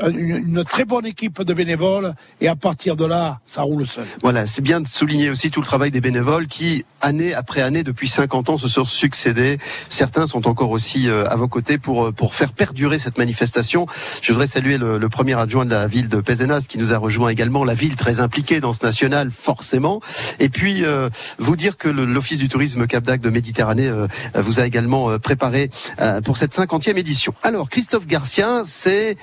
[0.00, 4.04] une, très bonne équipe de bénévoles, et à partir de là, ça roule seul.
[4.22, 7.82] Voilà, c'est bien de souligner aussi tout le travail des bénévoles qui, année après année,
[7.82, 9.58] depuis 50 ans, se sont succédés.
[9.88, 13.86] Certains sont encore aussi euh, à vos côtés pour, euh, pour faire perdurer cette manifestation.
[14.22, 16.98] Je voudrais saluer le, le premier adjoint de la ville de Pézenas qui nous a
[16.98, 20.00] rejoint également, la ville très impliquée dans ce national, forcément.
[20.38, 21.08] Et puis, euh,
[21.38, 25.18] vous dire que l'Office du tourisme Cap d'Agde de Méditerranée euh, vous a également euh,
[25.18, 27.34] préparé euh, pour cette 50e édition.
[27.42, 29.16] Alors, Christophe Garcia, c'est...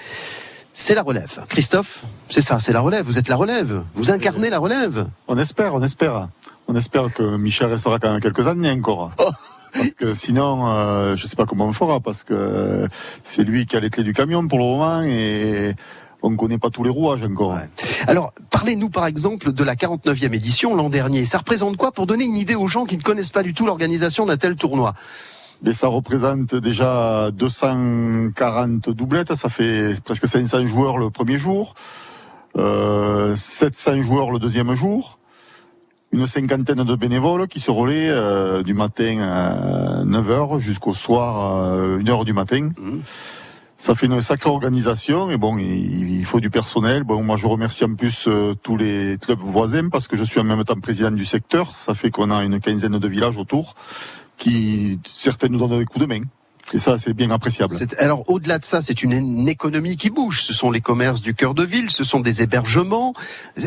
[0.77, 1.45] C'est la relève.
[1.47, 3.05] Christophe, c'est ça, c'est la relève.
[3.05, 3.83] Vous êtes la relève.
[3.93, 5.07] Vous incarnez la relève.
[5.29, 6.27] On espère, on espère.
[6.67, 9.11] On espère que Michel restera quand même quelques années encore.
[9.17, 9.29] Oh.
[9.73, 12.89] Parce que sinon, euh, je sais pas comment on fera, parce que
[13.23, 15.75] c'est lui qui a les clés du camion pour le moment et
[16.21, 17.57] on ne connaît pas tous les rouages encore.
[18.07, 21.25] Alors, parlez-nous par exemple de la 49e édition l'an dernier.
[21.25, 23.65] Ça représente quoi pour donner une idée aux gens qui ne connaissent pas du tout
[23.65, 24.93] l'organisation d'un tel tournoi?
[25.61, 31.75] Mais ça représente déjà 240 doublettes, ça fait presque 500 joueurs le premier jour,
[32.57, 35.17] euh, 700 joueurs le deuxième jour,
[36.11, 41.77] une cinquantaine de bénévoles qui se relaient euh, du matin à 9h jusqu'au soir à
[41.77, 42.69] 1h du matin.
[43.77, 47.03] Ça fait une sacrée organisation et bon, il, il faut du personnel.
[47.03, 50.39] Bon, moi je remercie en plus euh, tous les clubs voisins parce que je suis
[50.39, 51.75] en même temps président du secteur.
[51.75, 53.75] Ça fait qu'on a une quinzaine de villages autour
[54.37, 56.21] qui certains nous donnent des coups de main.
[56.73, 57.73] Et ça, c'est bien appréciable.
[57.99, 60.41] Alors au-delà de ça, c'est une, une économie qui bouge.
[60.41, 63.13] Ce sont les commerces du cœur de ville, ce sont des hébergements.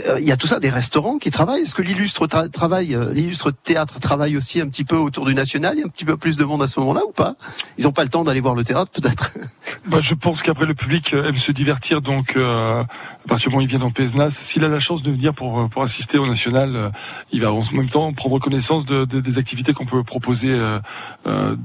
[0.09, 1.63] Euh, Il y a tout ça, des restaurants qui travaillent.
[1.63, 5.35] Est-ce que l'illustre tra- travaille, euh, l'illustre théâtre travaille aussi un petit peu autour du
[5.35, 5.75] national?
[5.77, 7.37] Il y a un petit peu plus de monde à ce moment-là ou pas?
[7.79, 9.31] Ils n'ont pas le temps d'aller voir le théâtre, peut-être?
[9.87, 12.87] Bah, je pense qu'après le public euh, aime se divertir, donc euh, à
[13.29, 15.69] partir du moment où il vient dans Pézenas, s'il a la chance de venir pour
[15.71, 16.91] pour assister au national, euh,
[17.33, 20.79] il va en même temps prendre connaissance de, de- des activités qu'on peut proposer, euh,
[21.27, 21.57] euh,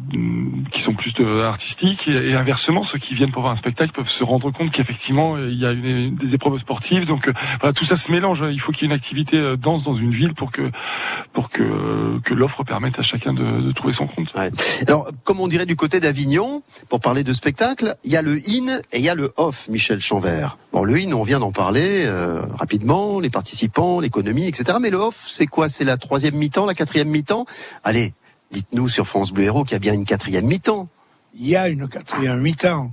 [0.72, 4.10] qui sont plus de, artistiques, et, inversement, ceux qui viennent pour voir un spectacle peuvent
[4.10, 7.74] se rendre compte qu'effectivement euh, il y a une- des épreuves sportives, donc euh, voilà
[7.74, 8.44] tout ça se mélange.
[8.52, 10.72] Il faut qu'il y ait une activité euh, dense dans une ville pour que
[11.32, 14.34] pour que que l'offre permette à chacun de, de trouver son compte.
[14.88, 18.34] Alors, comme on dirait du côté d'Avignon, pour parler de spectacle, il y a le
[18.48, 20.58] in et il y a le off, Michel Chanvert.
[20.72, 24.78] Bon, le in, on vient d'en parler euh, rapidement, les participants, l'économie, etc.
[24.82, 25.70] Mais le off, c'est quoi?
[25.70, 27.46] C'est la troisième mi-temps, la quatrième mi-temps?
[27.84, 28.14] Allez,
[28.52, 30.90] dites-nous sur France Bleu Héros qu'il y a bien une quatrième mi-temps.
[31.36, 32.92] Il y a une quatrième mi-temps.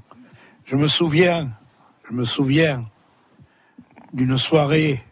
[0.64, 1.50] Je me souviens,
[2.09, 2.87] je me souviens
[4.14, 5.05] d'une soirée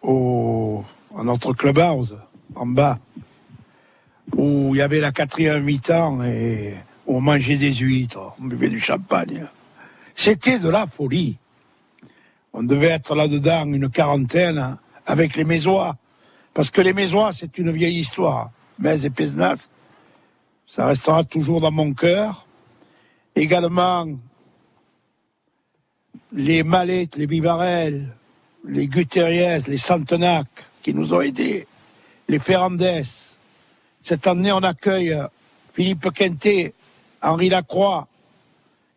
[0.00, 0.82] au,
[1.14, 2.16] à notre clubhouse,
[2.54, 2.98] en bas,
[4.34, 6.72] où il y avait la quatrième mi-temps et
[7.06, 9.44] on mangeait des huîtres, on buvait du champagne.
[10.14, 11.36] C'était de la folie.
[12.54, 15.96] On devait être là-dedans une quarantaine avec les Mésois.
[16.54, 18.52] Parce que les Mésois, c'est une vieille histoire.
[18.78, 19.68] Metz et Pézenas,
[20.68, 22.46] ça restera toujours dans mon cœur.
[23.34, 24.06] Également,
[26.32, 28.06] les Mallettes, les Vivarelles,
[28.66, 30.46] les Gutierrez, les Santenac,
[30.82, 31.66] qui nous ont aidés,
[32.28, 33.02] les Ferrandes.
[34.02, 35.16] Cette année, on accueille
[35.72, 36.74] Philippe Quintet,
[37.22, 38.06] Henri Lacroix,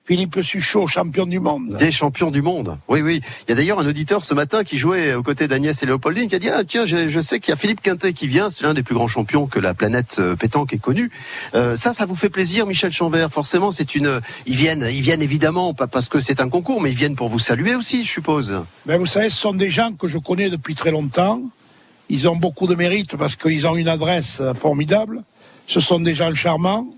[0.06, 1.76] Philippe Suchot, champion du monde.
[1.78, 2.78] Des champions du monde.
[2.88, 3.22] Oui, oui.
[3.48, 6.28] Il y a d'ailleurs un auditeur ce matin qui jouait aux côtés d'Agnès et Léopoldine
[6.28, 8.50] qui a dit ah tiens je, je sais qu'il y a Philippe Quintet qui vient.
[8.50, 11.12] C'est l'un des plus grands champions que la planète euh, pétanque ait connu.
[11.54, 13.30] Euh, ça, ça vous fait plaisir, Michel Chanvert?
[13.32, 14.22] Forcément, c'est une.
[14.48, 17.30] Ils viennent, ils viennent évidemment pas parce que c'est un concours, mais ils viennent pour
[17.30, 18.54] vous saluer aussi, je suppose.
[18.88, 21.42] Ben, vous savez, ce sont des gens que je connais depuis très longtemps.
[22.10, 25.24] Ils ont beaucoup de mérite parce qu'ils ont une adresse formidable.
[25.68, 26.90] Ce sont des gens charmants.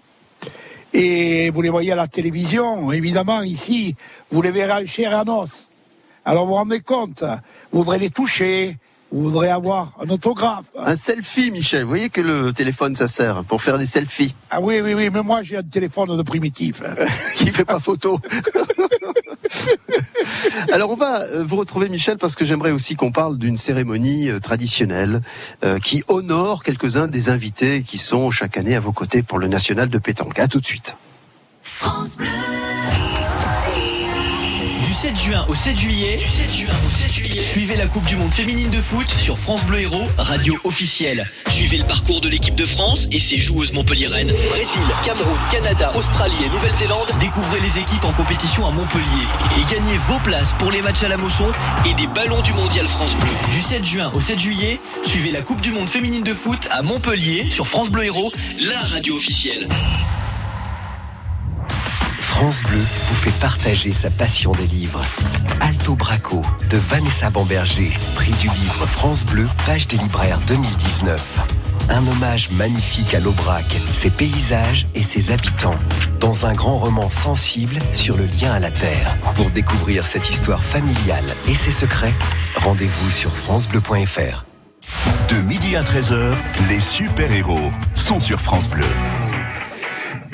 [0.94, 3.96] Et vous les voyez à la télévision, évidemment, ici,
[4.32, 5.70] vous les verrez en chair et en.
[6.24, 7.24] Alors vous vous rendez compte,
[7.72, 8.78] vous voudrez les toucher,
[9.14, 10.66] vous voudrez avoir un autographe.
[10.76, 11.84] Un selfie, Michel.
[11.84, 14.36] Vous voyez que le téléphone, ça sert pour faire des selfies.
[14.50, 16.82] Ah oui, oui, oui, mais moi j'ai un téléphone de primitif.
[17.36, 18.20] qui fait pas photo.
[20.72, 24.30] Alors on va euh, vous retrouver Michel parce que j'aimerais aussi qu'on parle d'une cérémonie
[24.30, 25.22] euh, traditionnelle
[25.64, 29.48] euh, qui honore quelques-uns des invités qui sont chaque année à vos côtés pour le
[29.48, 30.40] national de pétanque.
[30.40, 30.98] À tout de suite.
[31.62, 33.23] France Bleu.
[35.04, 36.26] Du 7 juin au 7 juillet,
[37.52, 41.30] suivez la Coupe du Monde féminine de foot sur France Bleu Héros, radio officielle.
[41.50, 44.32] Suivez le parcours de l'équipe de France et ses joueuses montpelliéraines.
[44.52, 49.28] Brésil, Cameroun, Canada, Australie et Nouvelle-Zélande, découvrez les équipes en compétition à Montpellier
[49.60, 51.52] et gagnez vos places pour les matchs à la Mosson
[51.86, 53.32] et des ballons du mondial France Bleu.
[53.54, 56.82] Du 7 juin au 7 juillet, suivez la Coupe du Monde féminine de foot à
[56.82, 59.68] Montpellier sur France Bleu Héros, la radio officielle.
[62.34, 65.04] France Bleu vous fait partager sa passion des livres.
[65.62, 71.38] Alto Braco de Vanessa Bamberger, prix du livre France Bleu, page des libraires 2019.
[71.90, 75.78] Un hommage magnifique à l'Aubrac, ses paysages et ses habitants,
[76.20, 79.16] dans un grand roman sensible sur le lien à la terre.
[79.36, 82.16] Pour découvrir cette histoire familiale et ses secrets,
[82.56, 84.44] rendez-vous sur francebleu.fr.
[85.30, 86.34] De midi à 13h,
[86.68, 88.88] les super-héros sont sur France Bleu.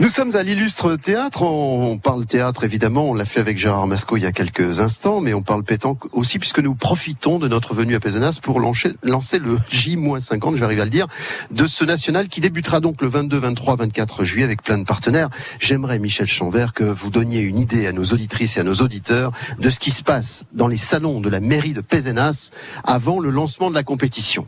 [0.02, 1.42] Nous sommes à l'illustre théâtre.
[1.42, 3.10] On, parle théâtre évidemment.
[3.10, 6.06] On l'a fait avec Gérard Masco il y a quelques instants, mais on parle pétanque
[6.16, 10.60] aussi puisque nous profitons de notre venue à Pézenas pour lancer, lancer le J-50, je
[10.60, 11.08] vais arriver à le dire,
[11.52, 15.30] de ce national qui débutera donc le 22, 23, 24 juillet avec plein de partenaires.
[15.60, 19.34] J'aimerais, Michel Chanvert, que vous donniez une idée à nos auditrices et à nos auditeurs
[19.60, 22.52] de ce qui se passe dans les salons de la mairie de Pézenas
[22.86, 24.48] avant le lancement de la compétition.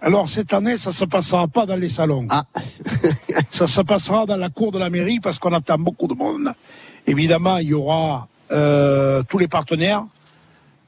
[0.00, 2.26] Alors cette année, ça se passera pas dans les salons.
[3.50, 6.52] ça se passera dans la cour de la mairie parce qu'on attend beaucoup de monde.
[7.06, 10.04] Évidemment, il y aura euh, tous les partenaires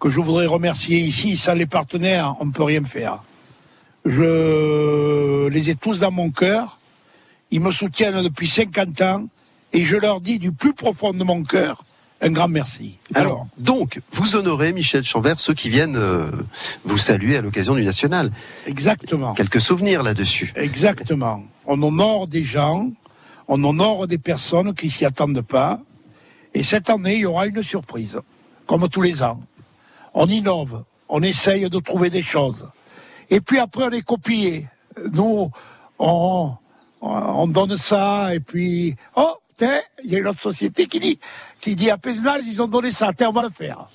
[0.01, 1.37] que je voudrais remercier ici.
[1.37, 3.23] Sans les partenaires, on ne peut rien faire.
[4.05, 6.79] Je les ai tous dans mon cœur.
[7.51, 9.27] Ils me soutiennent depuis 50 ans
[9.73, 11.85] et je leur dis du plus profond de mon cœur
[12.23, 12.99] un grand merci.
[13.15, 16.31] Alors, donc, vous honorez, Michel Chanvert, ceux qui viennent euh,
[16.85, 18.31] vous saluer à l'occasion du National.
[18.67, 19.35] Exactement.
[19.35, 20.53] Quelques souvenirs là-dessus.
[20.55, 21.43] Exactement.
[21.67, 22.89] On honore des gens,
[23.49, 25.81] on honore des personnes qui s'y attendent pas.
[26.55, 28.21] Et cette année, il y aura une surprise,
[28.67, 29.41] comme tous les ans.
[30.15, 32.69] On innove, on essaye de trouver des choses.
[33.31, 34.69] Et puis après, on est copié.
[35.13, 35.51] Nous,
[35.99, 36.53] on,
[37.01, 41.19] on donne ça, et puis, oh, tiens, il y a une autre société qui dit,
[41.63, 43.87] qui dit à Pézenal, ils ont donné ça, on va le faire.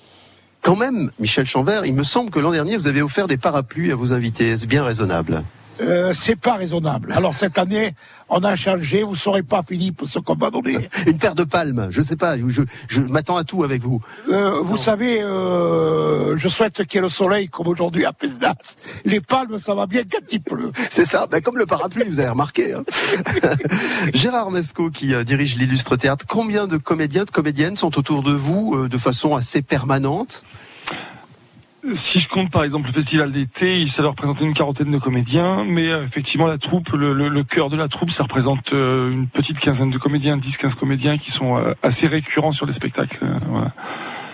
[0.62, 3.92] Quand même, Michel Chanvert, il me semble que l'an dernier, vous avez offert des parapluies
[3.92, 4.56] à vos invités.
[4.56, 5.44] C'est bien raisonnable?
[5.80, 7.12] Euh, c'est pas raisonnable.
[7.14, 7.94] Alors cette année,
[8.28, 9.02] on a changé.
[9.02, 10.88] Vous saurez pas, Philippe, ce qu'on m'a donné.
[11.06, 14.00] Une paire de palmes, je sais pas, je, je m'attends à tout avec vous.
[14.28, 18.76] Euh, vous savez, euh, je souhaite qu'il y ait le soleil comme aujourd'hui à Pézenas.
[19.04, 20.72] Les palmes, ça va bien quand il pleut.
[20.90, 22.74] C'est ça, ben, comme le parapluie, vous avez remarqué.
[22.74, 22.84] hein.
[24.14, 28.74] Gérard Mesco, qui dirige l'illustre théâtre, combien de comédiens, de comédiennes sont autour de vous
[28.74, 30.42] euh, de façon assez permanente?
[31.92, 35.64] Si je compte par exemple le festival d'été, ça doit représenter une quarantaine de comédiens,
[35.64, 39.28] mais euh, effectivement la troupe, le, le- cœur de la troupe, ça représente euh, une
[39.28, 43.24] petite quinzaine de comédiens, 10-15 comédiens qui sont euh, assez récurrents sur les spectacles.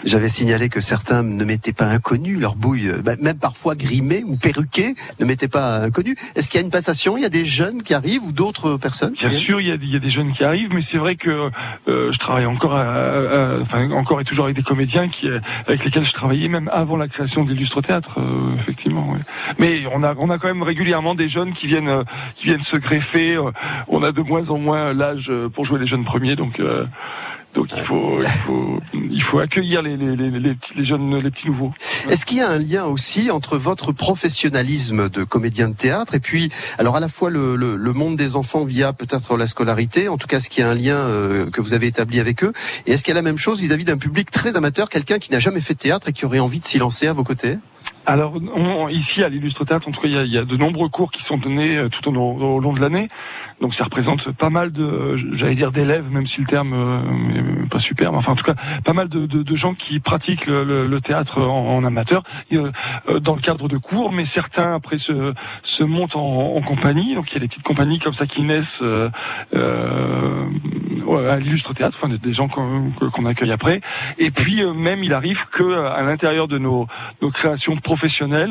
[0.04, 4.22] J'avais signalé que certains ne mettaient pas inconnus leur bouille, euh, ben, même parfois grimés
[4.26, 6.16] ou perruqués, ne mettaient pas inconnus.
[6.36, 7.16] Est-ce qu'il y a une passation?
[7.16, 9.76] Il y a des jeunes qui arrivent ou d'autres personnes Bien sûr, il y, a,
[9.78, 11.50] des- il y a des jeunes qui arrivent, mais c'est vrai que
[11.88, 15.28] euh, je travaille encore, à- à- enfin encore et toujours avec des comédiens qui,
[15.66, 19.12] avec lesquels je travaillais même avant la création de l'illustre théâtre, euh, effectivement.
[19.12, 19.20] ouais.
[19.58, 22.60] Mais on a, on a quand même régulièrement des jeunes qui viennent, euh, qui viennent
[22.62, 23.36] se greffer.
[23.36, 23.50] euh,
[23.88, 26.60] On a de moins en moins l'âge pour jouer les jeunes premiers, donc.
[27.54, 31.18] Donc il faut, il faut, il faut accueillir les, les, les, les petits, les jeunes,
[31.18, 31.72] les petits nouveaux.
[32.10, 36.20] Est-ce qu'il y a un lien aussi entre votre professionnalisme de comédien de théâtre et
[36.20, 40.08] puis, alors à la fois le, le, le monde des enfants via peut-être la scolarité,
[40.08, 42.42] en tout cas, est-ce qu'il y a un lien euh, que vous avez établi avec
[42.42, 42.52] eux
[42.86, 45.30] Et est-ce qu'il y a la même chose vis-à-vis d'un public très amateur, quelqu'un qui
[45.30, 47.58] n'a jamais fait de théâtre et qui aurait envie de s'y lancer à vos côtés?
[48.06, 50.44] Alors on- ici à l'Illustre Théâtre, en tout cas, il y a, il y a
[50.44, 53.08] de nombreux cours qui sont donnés euh, tout au, long- de l'année.
[53.62, 57.78] Donc ça représente pas mal de, j'allais dire d'élèves, même si le terme euh, pas
[57.78, 60.64] super, mais enfin en tout cas pas mal de, de- de gens qui pratiquent le,
[60.64, 62.22] le- le théâtre en, amateur
[62.52, 62.70] euh,
[63.08, 65.32] euh, dans le cadre de cours, mais certains après se,
[65.62, 67.14] se montent en, en compagnie.
[67.14, 69.08] Donc il y a des petites compagnies comme ça qui naissent euh,
[69.54, 70.44] euh,
[71.30, 73.80] à l'Illustre Théâtre, enfin des, gens qu'on accueille après.
[74.18, 76.86] Et puis même il arrive que à l'intérieur de nos,
[77.22, 77.73] nos créations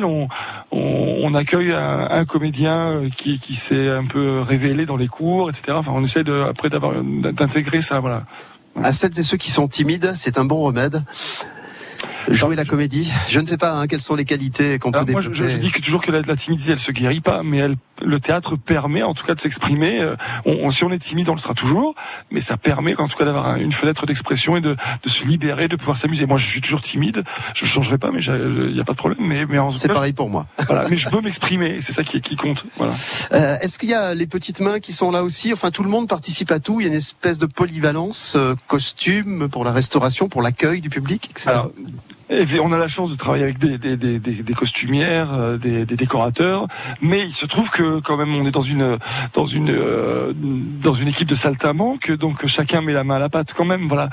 [0.04, 0.28] on,
[0.70, 5.50] on accueille un, un comédien euh, qui, qui s'est un peu révélé dans les cours,
[5.50, 5.72] etc.
[5.72, 8.24] Enfin, on essaie de, après d'avoir d'intégrer ça, voilà.
[8.82, 11.02] À celles et ceux qui sont timides, c'est un bon remède.
[12.28, 15.10] Jouer la comédie, je ne sais pas hein, quelles sont les qualités qu'on peut Alors,
[15.10, 15.52] moi, je, développer.
[15.52, 18.18] je- dis que toujours que la, la timidité, elle se guérit pas, mais elle, le
[18.20, 20.00] théâtre permet, en tout cas, de s'exprimer.
[20.00, 21.94] Euh, On, on- si on est timide, on le sera toujours,
[22.30, 25.24] mais ça permet, en tout cas, d'avoir un- une fenêtre d'expression et de, de se
[25.24, 26.26] libérer, de pouvoir s'amuser.
[26.26, 29.18] Moi, je suis toujours timide, je changerai pas, mais il n'y a pas de problème.
[29.20, 30.46] Mais, mais C'est pareil pour moi.
[30.66, 32.64] Voilà, mais je peux m'exprimer, c'est ça qui, qui compte.
[32.76, 32.92] Voilà.
[33.32, 35.52] Euh, Est-ce qu'il y a les petites mains qui sont là aussi?
[35.52, 36.80] Enfin, tout le monde participe à tout.
[36.80, 40.90] Il y a une espèce de polyvalence, euh, costume pour la restauration, pour l'accueil du
[40.90, 41.50] public, etc.
[41.50, 41.70] Alors,
[42.30, 45.56] et on a la chance de travailler avec des, des, des, des, des costumières, euh,
[45.58, 46.66] des, des décorateurs,
[47.00, 48.98] mais il se trouve que quand même on est dans une
[49.34, 53.28] dans une euh, dans une équipe de saltimbanque, donc chacun met la main à la
[53.28, 53.88] pâte quand même.
[53.88, 54.08] Voilà,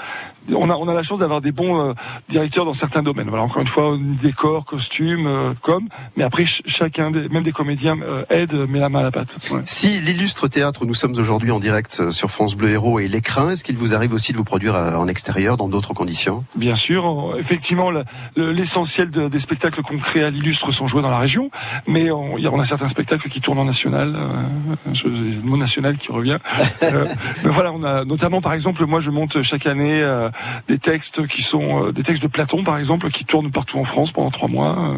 [0.53, 1.93] on a on a la chance d'avoir des bons euh,
[2.29, 3.29] directeurs dans certains domaines.
[3.29, 5.87] Voilà, encore une fois, décor, costume, euh, com,
[6.17, 9.11] mais après ch- chacun, des, même des comédiens euh, aide, met la main à la
[9.11, 9.37] pâte.
[9.51, 9.61] Ouais.
[9.65, 13.49] Si l'illustre théâtre, nous sommes aujourd'hui en direct euh, sur France Bleu Héros et l'écran,
[13.49, 16.43] est-ce qu'il vous arrive aussi de vous produire en extérieur, dans d'autres conditions?
[16.55, 18.03] Bien sûr, effectivement, le-
[18.35, 21.51] l'essentiel de- des spectacles qu'on crée à l'illustre sont joués dans la région,
[21.87, 25.41] mais on, il y a- on a certains spectacles qui tournent en national, euh, le
[25.43, 26.37] mot national qui revient.
[26.83, 27.05] Euh,
[27.43, 30.29] mais voilà, on a notamment, par exemple, moi je monte chaque année euh,
[30.67, 33.83] des textes qui sont euh, des textes de Platon, par exemple, qui tournent partout en
[33.83, 34.77] France pendant trois mois.
[34.79, 34.95] euh,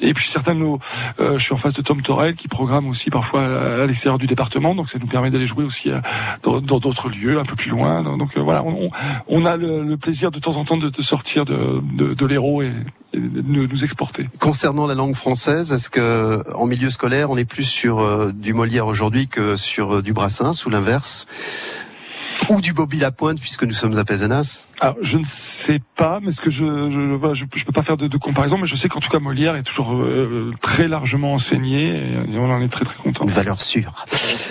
[0.00, 0.78] et puis certains de nos,
[1.20, 4.18] euh, je suis en face de Tom Torel qui programme aussi parfois à, à l'extérieur
[4.18, 6.00] du département, donc ça nous permet d'aller jouer aussi euh,
[6.42, 8.02] dans d'autres lieux, un peu plus loin.
[8.02, 8.90] Donc euh, voilà, on, on-
[9.28, 12.26] on a le, le plaisir de temps en temps de, de sortir de, de, de
[12.26, 12.72] l'héros et,
[13.14, 14.28] de nous nous exporter.
[14.38, 18.52] Concernant la langue française, est-ce que en milieu scolaire, on est plus sur euh, du
[18.52, 21.26] Molière aujourd'hui que sur euh, du Brassens ou l'inverse?
[22.48, 26.30] Ou du Bobby Lapointe, puisque nous sommes à Pézenas Alors, je ne sais pas, mais
[26.30, 28.76] ce que je, je, voilà, je, je peux pas faire de, de comparaison, mais je
[28.76, 32.60] sais qu'en tout cas Molière est toujours euh, très largement enseigné et, et on en
[32.60, 33.24] est très très content.
[33.24, 34.04] Une valeur sûre.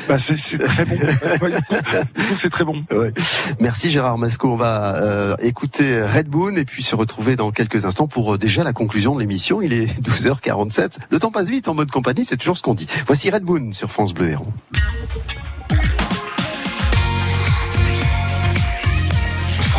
[0.08, 0.98] Bah, c'est c'est très bon.
[1.00, 2.84] Je trouve que c'est très bon.
[2.92, 3.14] Ouais.
[3.60, 4.52] Merci Gérard Masco.
[4.52, 8.38] On va euh, écouter Red Moon et puis se retrouver dans quelques instants pour euh,
[8.38, 9.62] déjà la conclusion de l'émission.
[9.62, 10.98] Il est 12h47.
[11.10, 12.88] Le temps passe vite en mode compagnie, c'est toujours ce qu'on dit.
[13.06, 14.54] Voici Red Moon sur France Bleu Héros.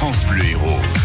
[0.07, 0.96] France Bleu Héros.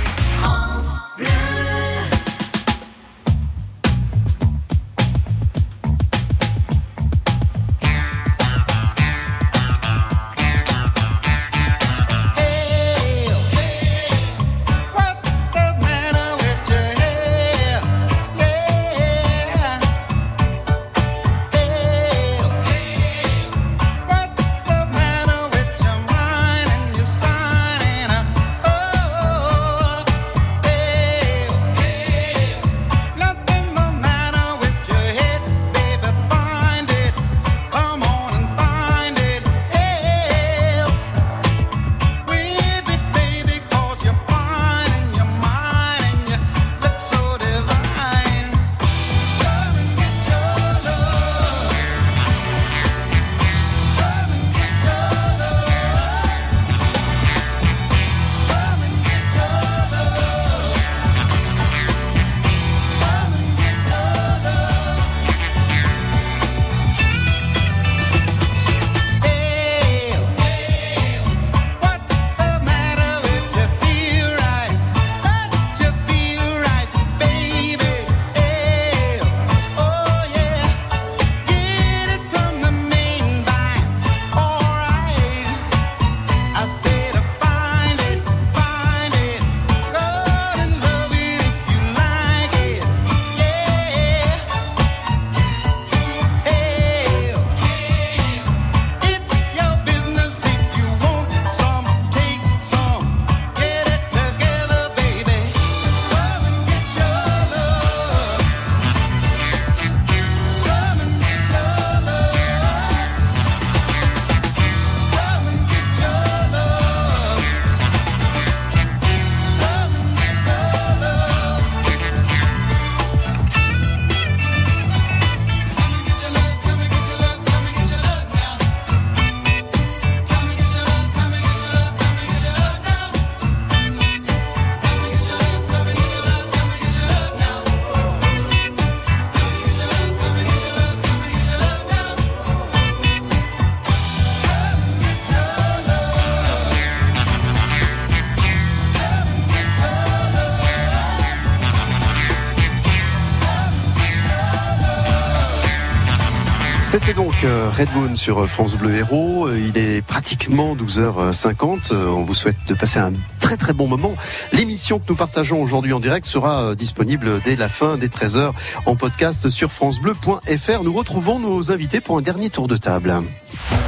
[157.43, 159.47] Euh, Red Moon sur France Bleu Héros.
[159.47, 161.91] Euh, Il est pratiquement 12h50.
[161.93, 164.15] Euh, On vous souhaite de passer un très très bon moment.
[164.51, 168.51] L'émission que nous partageons aujourd'hui en direct sera euh, disponible dès la fin des 13h
[168.85, 170.83] en podcast sur francebleu.fr.
[170.83, 173.13] Nous retrouvons nos invités pour un dernier tour de table.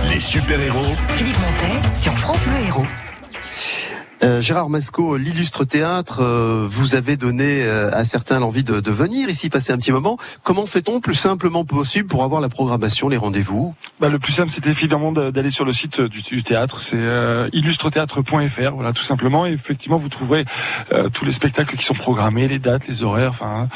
[0.09, 2.85] Les super-héros Philippe Montet sur France Bleu Héros.
[4.23, 9.27] Euh, Gérard Masco, l'illustre théâtre, euh, vous avez donné euh, à certains l'envie de, venir
[9.27, 10.17] ici passer un petit moment.
[10.43, 13.75] Comment fait-on plus simplement possible pour avoir la programmation, les rendez-vous?
[13.99, 17.01] Bah, le plus simple, c'était évidemment de- d'aller sur le site du, théâtre, c'est
[17.51, 19.45] illustretheatre.fr, voilà, tout simplement.
[19.45, 20.45] Et effectivement, vous trouverez
[21.11, 23.67] tous les spectacles qui sont programmés, les dates, les horaires, enfin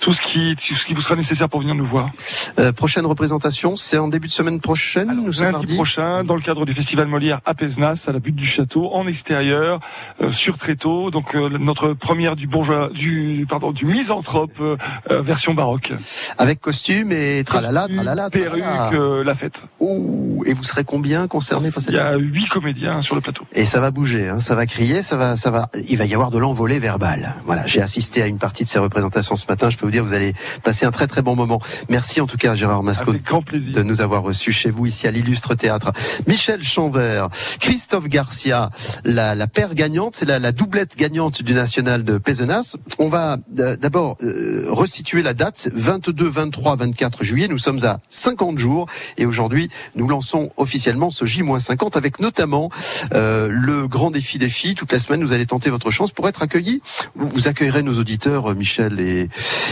[0.00, 2.10] tout ce qui tout ce qui vous sera nécessaire pour venir nous voir.
[2.58, 6.34] Euh, Prochaine représentation, c'est en début de semaine prochaine, nous sommes Lundi mardi prochain, dans
[6.36, 9.80] le cadre du Festival Molière à Pézenas, à la butte du château, en extérieur,
[10.20, 11.10] euh, sur tréteau.
[11.10, 14.76] Donc euh, notre première du bourgeois, du pardon, du misanthrope euh,
[15.10, 15.92] euh, version baroque.
[16.38, 18.90] Avec costume et tralala, tralala, perruque, tralala.
[18.94, 19.62] euh, la fête.
[19.80, 23.20] Ouh, et vous serez combien concernés par cette Il y a huit comédiens sur le
[23.20, 23.44] plateau.
[23.52, 25.68] Et ça va bouger, hein, ça va crier, ça va, ça va.
[25.88, 27.34] Il va y avoir de l'envolée verbale.
[27.44, 29.70] Voilà, j'ai assisté à une partie de ces représentations ce matin.
[29.70, 31.60] Je peux vous dire, vous allez passer un très très bon moment.
[31.88, 33.72] Merci en tout cas, Gérard Masco, Avec grand plaisir.
[33.72, 35.92] de nous avoir reçus chez vous ici à l'illustre théâtre.
[36.26, 37.28] Michel Chanvert,
[37.58, 38.68] Christophe Garcia,
[39.04, 42.76] la, la paire gagnante, c'est la, la doublette gagnante du national de Pézenas.
[42.98, 47.48] On va euh, d'abord euh, resituer la date 22, 23, 24 juillet.
[47.48, 48.86] Nous sommes à 50 jours
[49.16, 52.70] et aujourd'hui nous lançons officiellement ce J-50 avec notamment
[53.14, 54.74] euh, le grand défi des filles.
[54.74, 56.82] Toute la semaine, vous allez tenter votre chance pour être accueillis.
[57.14, 59.28] Vous, vous accueillerez nos auditeurs, euh, Michel et,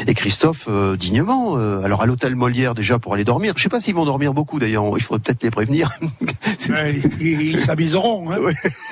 [0.07, 1.55] et Christophe, euh, dignement.
[1.57, 3.55] Euh, alors à l'hôtel Molière déjà pour aller dormir.
[3.57, 4.85] Je sais pas s'ils vont dormir beaucoup d'ailleurs.
[4.97, 5.91] Il faudrait peut-être les prévenir.
[6.69, 8.31] Ouais, ils s'amuseront.
[8.33, 8.39] Hein.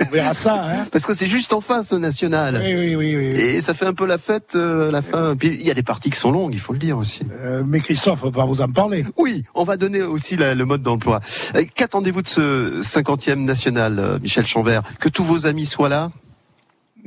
[0.00, 0.64] On verra ça.
[0.70, 0.84] Hein.
[0.92, 2.60] Parce que c'est juste en face au national.
[2.64, 3.16] Oui, oui, oui.
[3.16, 3.40] oui.
[3.40, 5.34] Et ça fait un peu la fête euh, à la fin.
[5.36, 7.20] Puis il y a des parties qui sont longues, il faut le dire aussi.
[7.42, 9.04] Euh, mais Christophe va vous en parler.
[9.16, 11.20] Oui, on va donner aussi la- le mode d'emploi.
[11.56, 14.82] Euh, Qu'attendez-vous de ce 50e national, euh, Michel Chanvert?
[15.00, 16.10] Que tous vos amis soient là?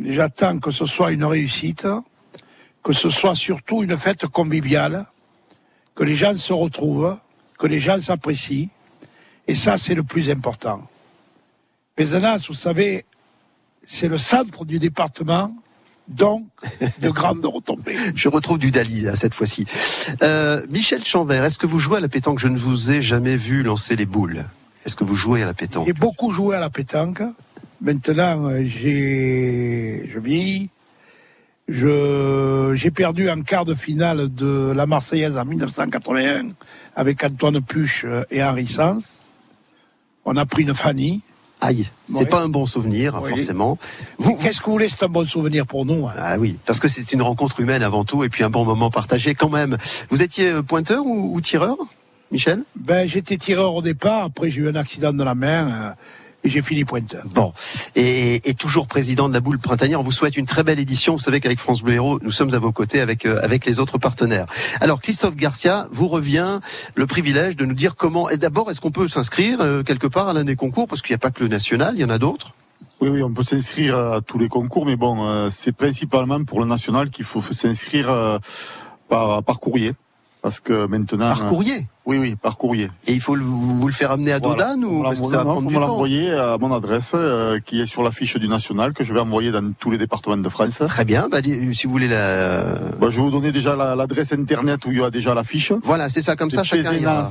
[0.06, 1.88] J'attends que ce soit une réussite,
[2.84, 5.06] que ce soit surtout une fête conviviale,
[5.96, 7.18] que les gens se retrouvent,
[7.58, 8.70] que les gens s'apprécient.
[9.48, 10.88] Et ça, c'est le plus important.
[11.96, 13.06] Pézenas, vous savez,
[13.88, 15.56] c'est le centre du département,
[16.08, 16.46] donc
[17.02, 17.96] de grandes retombées.
[18.16, 19.66] Je retrouve du Dali là, cette fois-ci.
[20.22, 22.40] Euh, Michel Chanvert, est-ce que vous jouez à la pétanque?
[22.40, 24.46] Je ne vous ai jamais vu lancer les boules.
[24.86, 25.88] Est-ce que vous jouez à la pétanque?
[25.88, 27.22] J'ai beaucoup joué à la pétanque.
[27.82, 30.70] Maintenant, euh, j'ai, je vis.
[31.68, 36.50] Je, j'ai perdu en quart de finale de la Marseillaise en 1981
[36.96, 39.20] avec Antoine Puche euh, et Henri Sens.
[40.24, 41.22] On a pris une Fanny.
[41.60, 42.26] Aïe, c'est Ouais.
[42.26, 43.30] pas un bon souvenir, Oui.
[43.32, 43.78] forcément.
[44.18, 46.08] Vous, qu'est-ce que vous voulez C'est un bon souvenir pour nous.
[46.08, 46.14] hein.
[46.18, 48.90] Ah oui, parce que c'est une rencontre humaine avant tout, et puis un bon moment
[48.90, 49.78] partagé quand même.
[50.10, 51.76] Vous étiez euh, pointeur ou, ou tireur,
[52.32, 52.64] Michel?
[52.78, 54.24] Ben, j'étais tireur au départ.
[54.26, 55.92] Après, j'ai eu un accident de la main euh,
[56.44, 57.24] et j'ai fini pointeur.
[57.26, 57.54] Bon,
[57.96, 61.14] et, et toujours président de la boule printanière, on vous souhaite une très belle édition.
[61.14, 63.80] Vous savez qu'avec France Bleu Héros, nous sommes à vos côtés avec euh, avec les
[63.80, 64.46] autres partenaires.
[64.82, 66.60] Alors Christophe Garcia, vous revient
[66.96, 68.30] le privilège de nous dire comment.
[68.30, 70.88] Et d'abord, est-ce qu'on peut s'inscrire euh, quelque part à l'un des concours?
[70.88, 72.54] Parce qu'il n'y a pas que le national, il y en a d'autres.
[73.00, 76.60] Oui, oui, on peut s'inscrire à tous les concours, mais bon, euh, c'est principalement pour
[76.60, 78.40] le national qu'il faut s'inscrire euh,
[79.08, 79.94] par, par courrier.
[80.42, 81.30] Parce que maintenant...
[81.30, 81.88] Par courrier?
[82.08, 82.90] Oui, oui, par courrier.
[83.06, 84.74] Et il faut le- vous, vous le faire amener à Voilà.
[84.76, 87.86] Dodane ou parce que ça va prendre du l'envoyer à mon adresse euh, qui est
[87.86, 90.80] sur la fiche du national que je vais envoyer dans tous les départements de France.
[90.88, 91.28] Très bien.
[91.30, 92.64] Bah, si vous voulez la.
[93.00, 95.44] Bah, je vais vous donner déjà la- l'adresse internet où il y a déjà la
[95.44, 95.74] fiche.
[95.84, 96.36] Voilà, c'est ça.
[96.38, 97.28] Comme ça, chacun ira.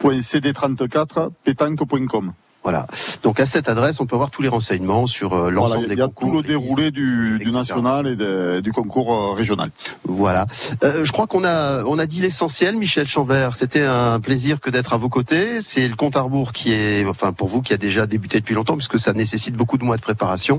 [0.00, 2.32] pézenas.cd34 pétanque.com.
[2.66, 2.84] Voilà.
[3.22, 5.94] Donc à cette adresse, on peut avoir tous les renseignements sur euh, l'ensemble Voilà, des
[5.94, 6.30] il y a concours.
[6.30, 9.70] tout le déroulé du, national et de- du concours euh, régional.
[10.04, 10.46] Voilà.
[10.82, 13.54] Euh, je crois qu'on a on a dit l'essentiel, Michel Chanvert.
[13.54, 15.60] C'était un plaisir que d'être à vos côtés.
[15.60, 18.56] C'est le compte à rebours qui est, enfin pour vous qui a déjà débuté depuis
[18.56, 20.58] longtemps, puisque ça nécessite beaucoup de mois de préparation.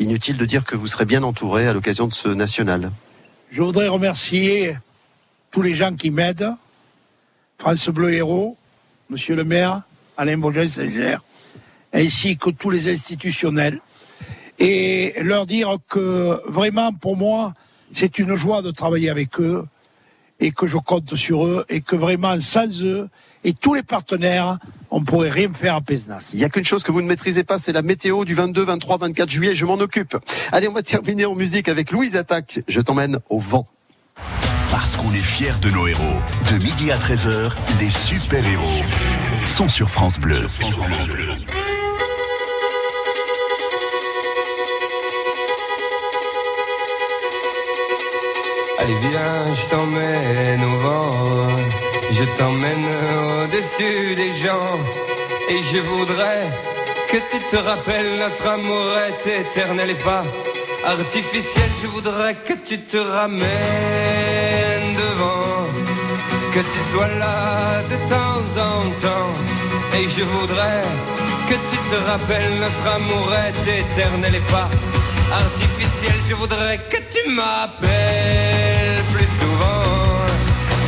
[0.00, 2.90] Inutile de dire que vous serez bien entouré à l'occasion de ce national.
[3.52, 4.76] Je voudrais remercier
[5.52, 6.50] tous les gens qui m'aident.
[7.58, 8.56] France Bleu Héros,
[9.08, 9.82] Monsieur le maire,
[10.16, 11.18] Alain Vogel-Saint-Ger,
[11.92, 13.80] ainsi que tous les institutionnels.
[14.58, 17.54] Et leur dire que vraiment, pour moi,
[17.92, 19.64] c'est une joie de travailler avec eux
[20.40, 23.08] et que je compte sur eux et que vraiment, sans eux
[23.44, 24.58] et tous les partenaires,
[24.90, 26.30] on pourrait rien faire à Pézenas.
[26.32, 28.64] Il y a qu'une chose que vous ne maîtrisez pas, c'est la météo du 22,
[28.64, 29.54] 23, 24 juillet.
[29.54, 30.16] Je m'en occupe.
[30.52, 32.60] Allez, on va terminer en musique avec Louise Attaque.
[32.68, 33.66] Je t'emmène au vent.
[34.70, 36.20] Parce qu'on est fiers de nos héros.
[36.52, 38.82] De midi à 13h, les super-héros
[39.44, 40.46] sont sur France Bleu.
[48.88, 51.48] Allez viens, je t'emmène au vent.
[52.10, 52.86] Je t'emmène
[53.44, 54.78] au-dessus des gens.
[55.50, 56.44] Et je voudrais
[57.10, 60.24] que tu te rappelles notre amour est éternel et pas
[60.86, 61.68] artificiel.
[61.82, 65.66] Je voudrais que tu te ramènes devant,
[66.54, 69.34] que tu sois là de temps en temps.
[69.98, 70.80] Et je voudrais
[71.48, 74.70] que tu te rappelles notre amour est éternel et pas
[75.30, 76.16] artificiel.
[76.26, 78.57] Je voudrais que tu m'appelles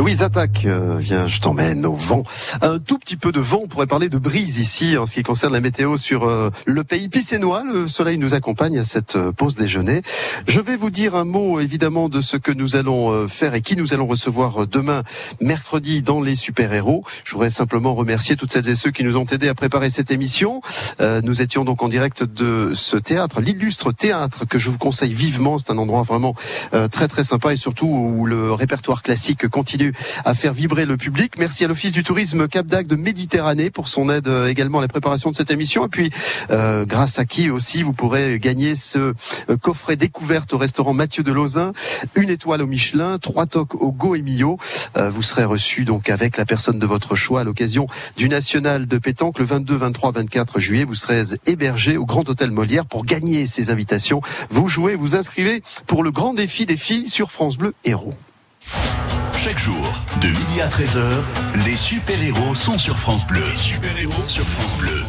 [0.00, 2.22] Louise Attaque, euh, viens, je t'emmène au vent.
[2.62, 5.22] Un tout petit peu de vent, on pourrait parler de brise ici en ce qui
[5.22, 7.64] concerne la météo sur euh, le pays pissénois.
[7.70, 10.00] Le soleil nous accompagne à cette euh, pause déjeuner.
[10.48, 13.60] Je vais vous dire un mot évidemment de ce que nous allons euh, faire et
[13.60, 15.02] qui nous allons recevoir euh, demain,
[15.42, 17.04] mercredi, dans les super-héros.
[17.24, 20.10] Je voudrais simplement remercier toutes celles et ceux qui nous ont aidés à préparer cette
[20.10, 20.62] émission.
[20.98, 25.58] Nous étions donc en direct de ce théâtre, l'illustre théâtre que je vous conseille vivement.
[25.58, 26.34] C'est un endroit vraiment
[26.90, 29.90] très très sympa et surtout où le répertoire classique continue
[30.24, 31.34] à faire vibrer le public.
[31.38, 34.82] Merci à l'Office du tourisme Cap d'Agde de Méditerranée pour son aide euh, également à
[34.82, 35.86] la préparation de cette émission.
[35.86, 36.10] Et puis,
[36.50, 41.22] euh, grâce à qui aussi vous pourrez gagner ce euh, coffret découverte au restaurant Mathieu
[41.22, 41.72] de Lauzin,
[42.14, 44.58] une étoile au Michelin, trois tocs au Go et Millau.
[44.96, 47.86] Euh, vous serez reçu donc avec la personne de votre choix à l'occasion
[48.16, 50.84] du National de pétanque le 22, 23, 24 juillet.
[50.84, 54.20] Vous serez hébergé au Grand Hôtel Molière pour gagner ces invitations.
[54.50, 58.14] Vous jouez, vous inscrivez pour le grand défi des filles sur France Bleu Héros.
[59.36, 61.22] Chaque jour, de midi à 13h,
[61.64, 63.42] les super-héros sont sur France Bleu.
[63.54, 65.02] super-héros sur France Bleu.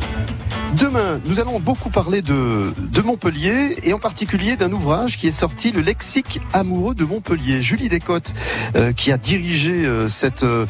[0.77, 2.71] Demain, nous allons beaucoup parler de,
[3.03, 7.61] Montpellier et en particulier d'un ouvrage qui est sorti, le lexique amoureux de Montpellier.
[7.61, 8.33] Julie Descottes,
[8.75, 10.07] euh, qui a dirigé euh,
[10.43, 10.65] euh,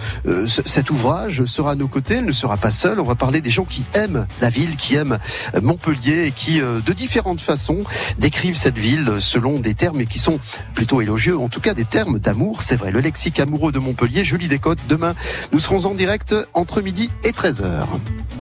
[0.47, 2.15] ce- cet ouvrage, sera à nos côtés.
[2.15, 2.99] Elle ne sera pas seule.
[2.99, 5.19] On va parler des gens qui aiment la ville, qui aiment
[5.61, 7.79] Montpellier et qui, de différentes façons,
[8.17, 10.39] décrivent cette ville selon des termes qui sont
[10.73, 12.61] plutôt élogieux, en tout cas des termes d'amour.
[12.63, 14.23] C'est vrai, le lexique amoureux de Montpellier.
[14.23, 15.13] Julie Descottes, demain,
[15.51, 17.85] nous serons en direct entre midi et 13h.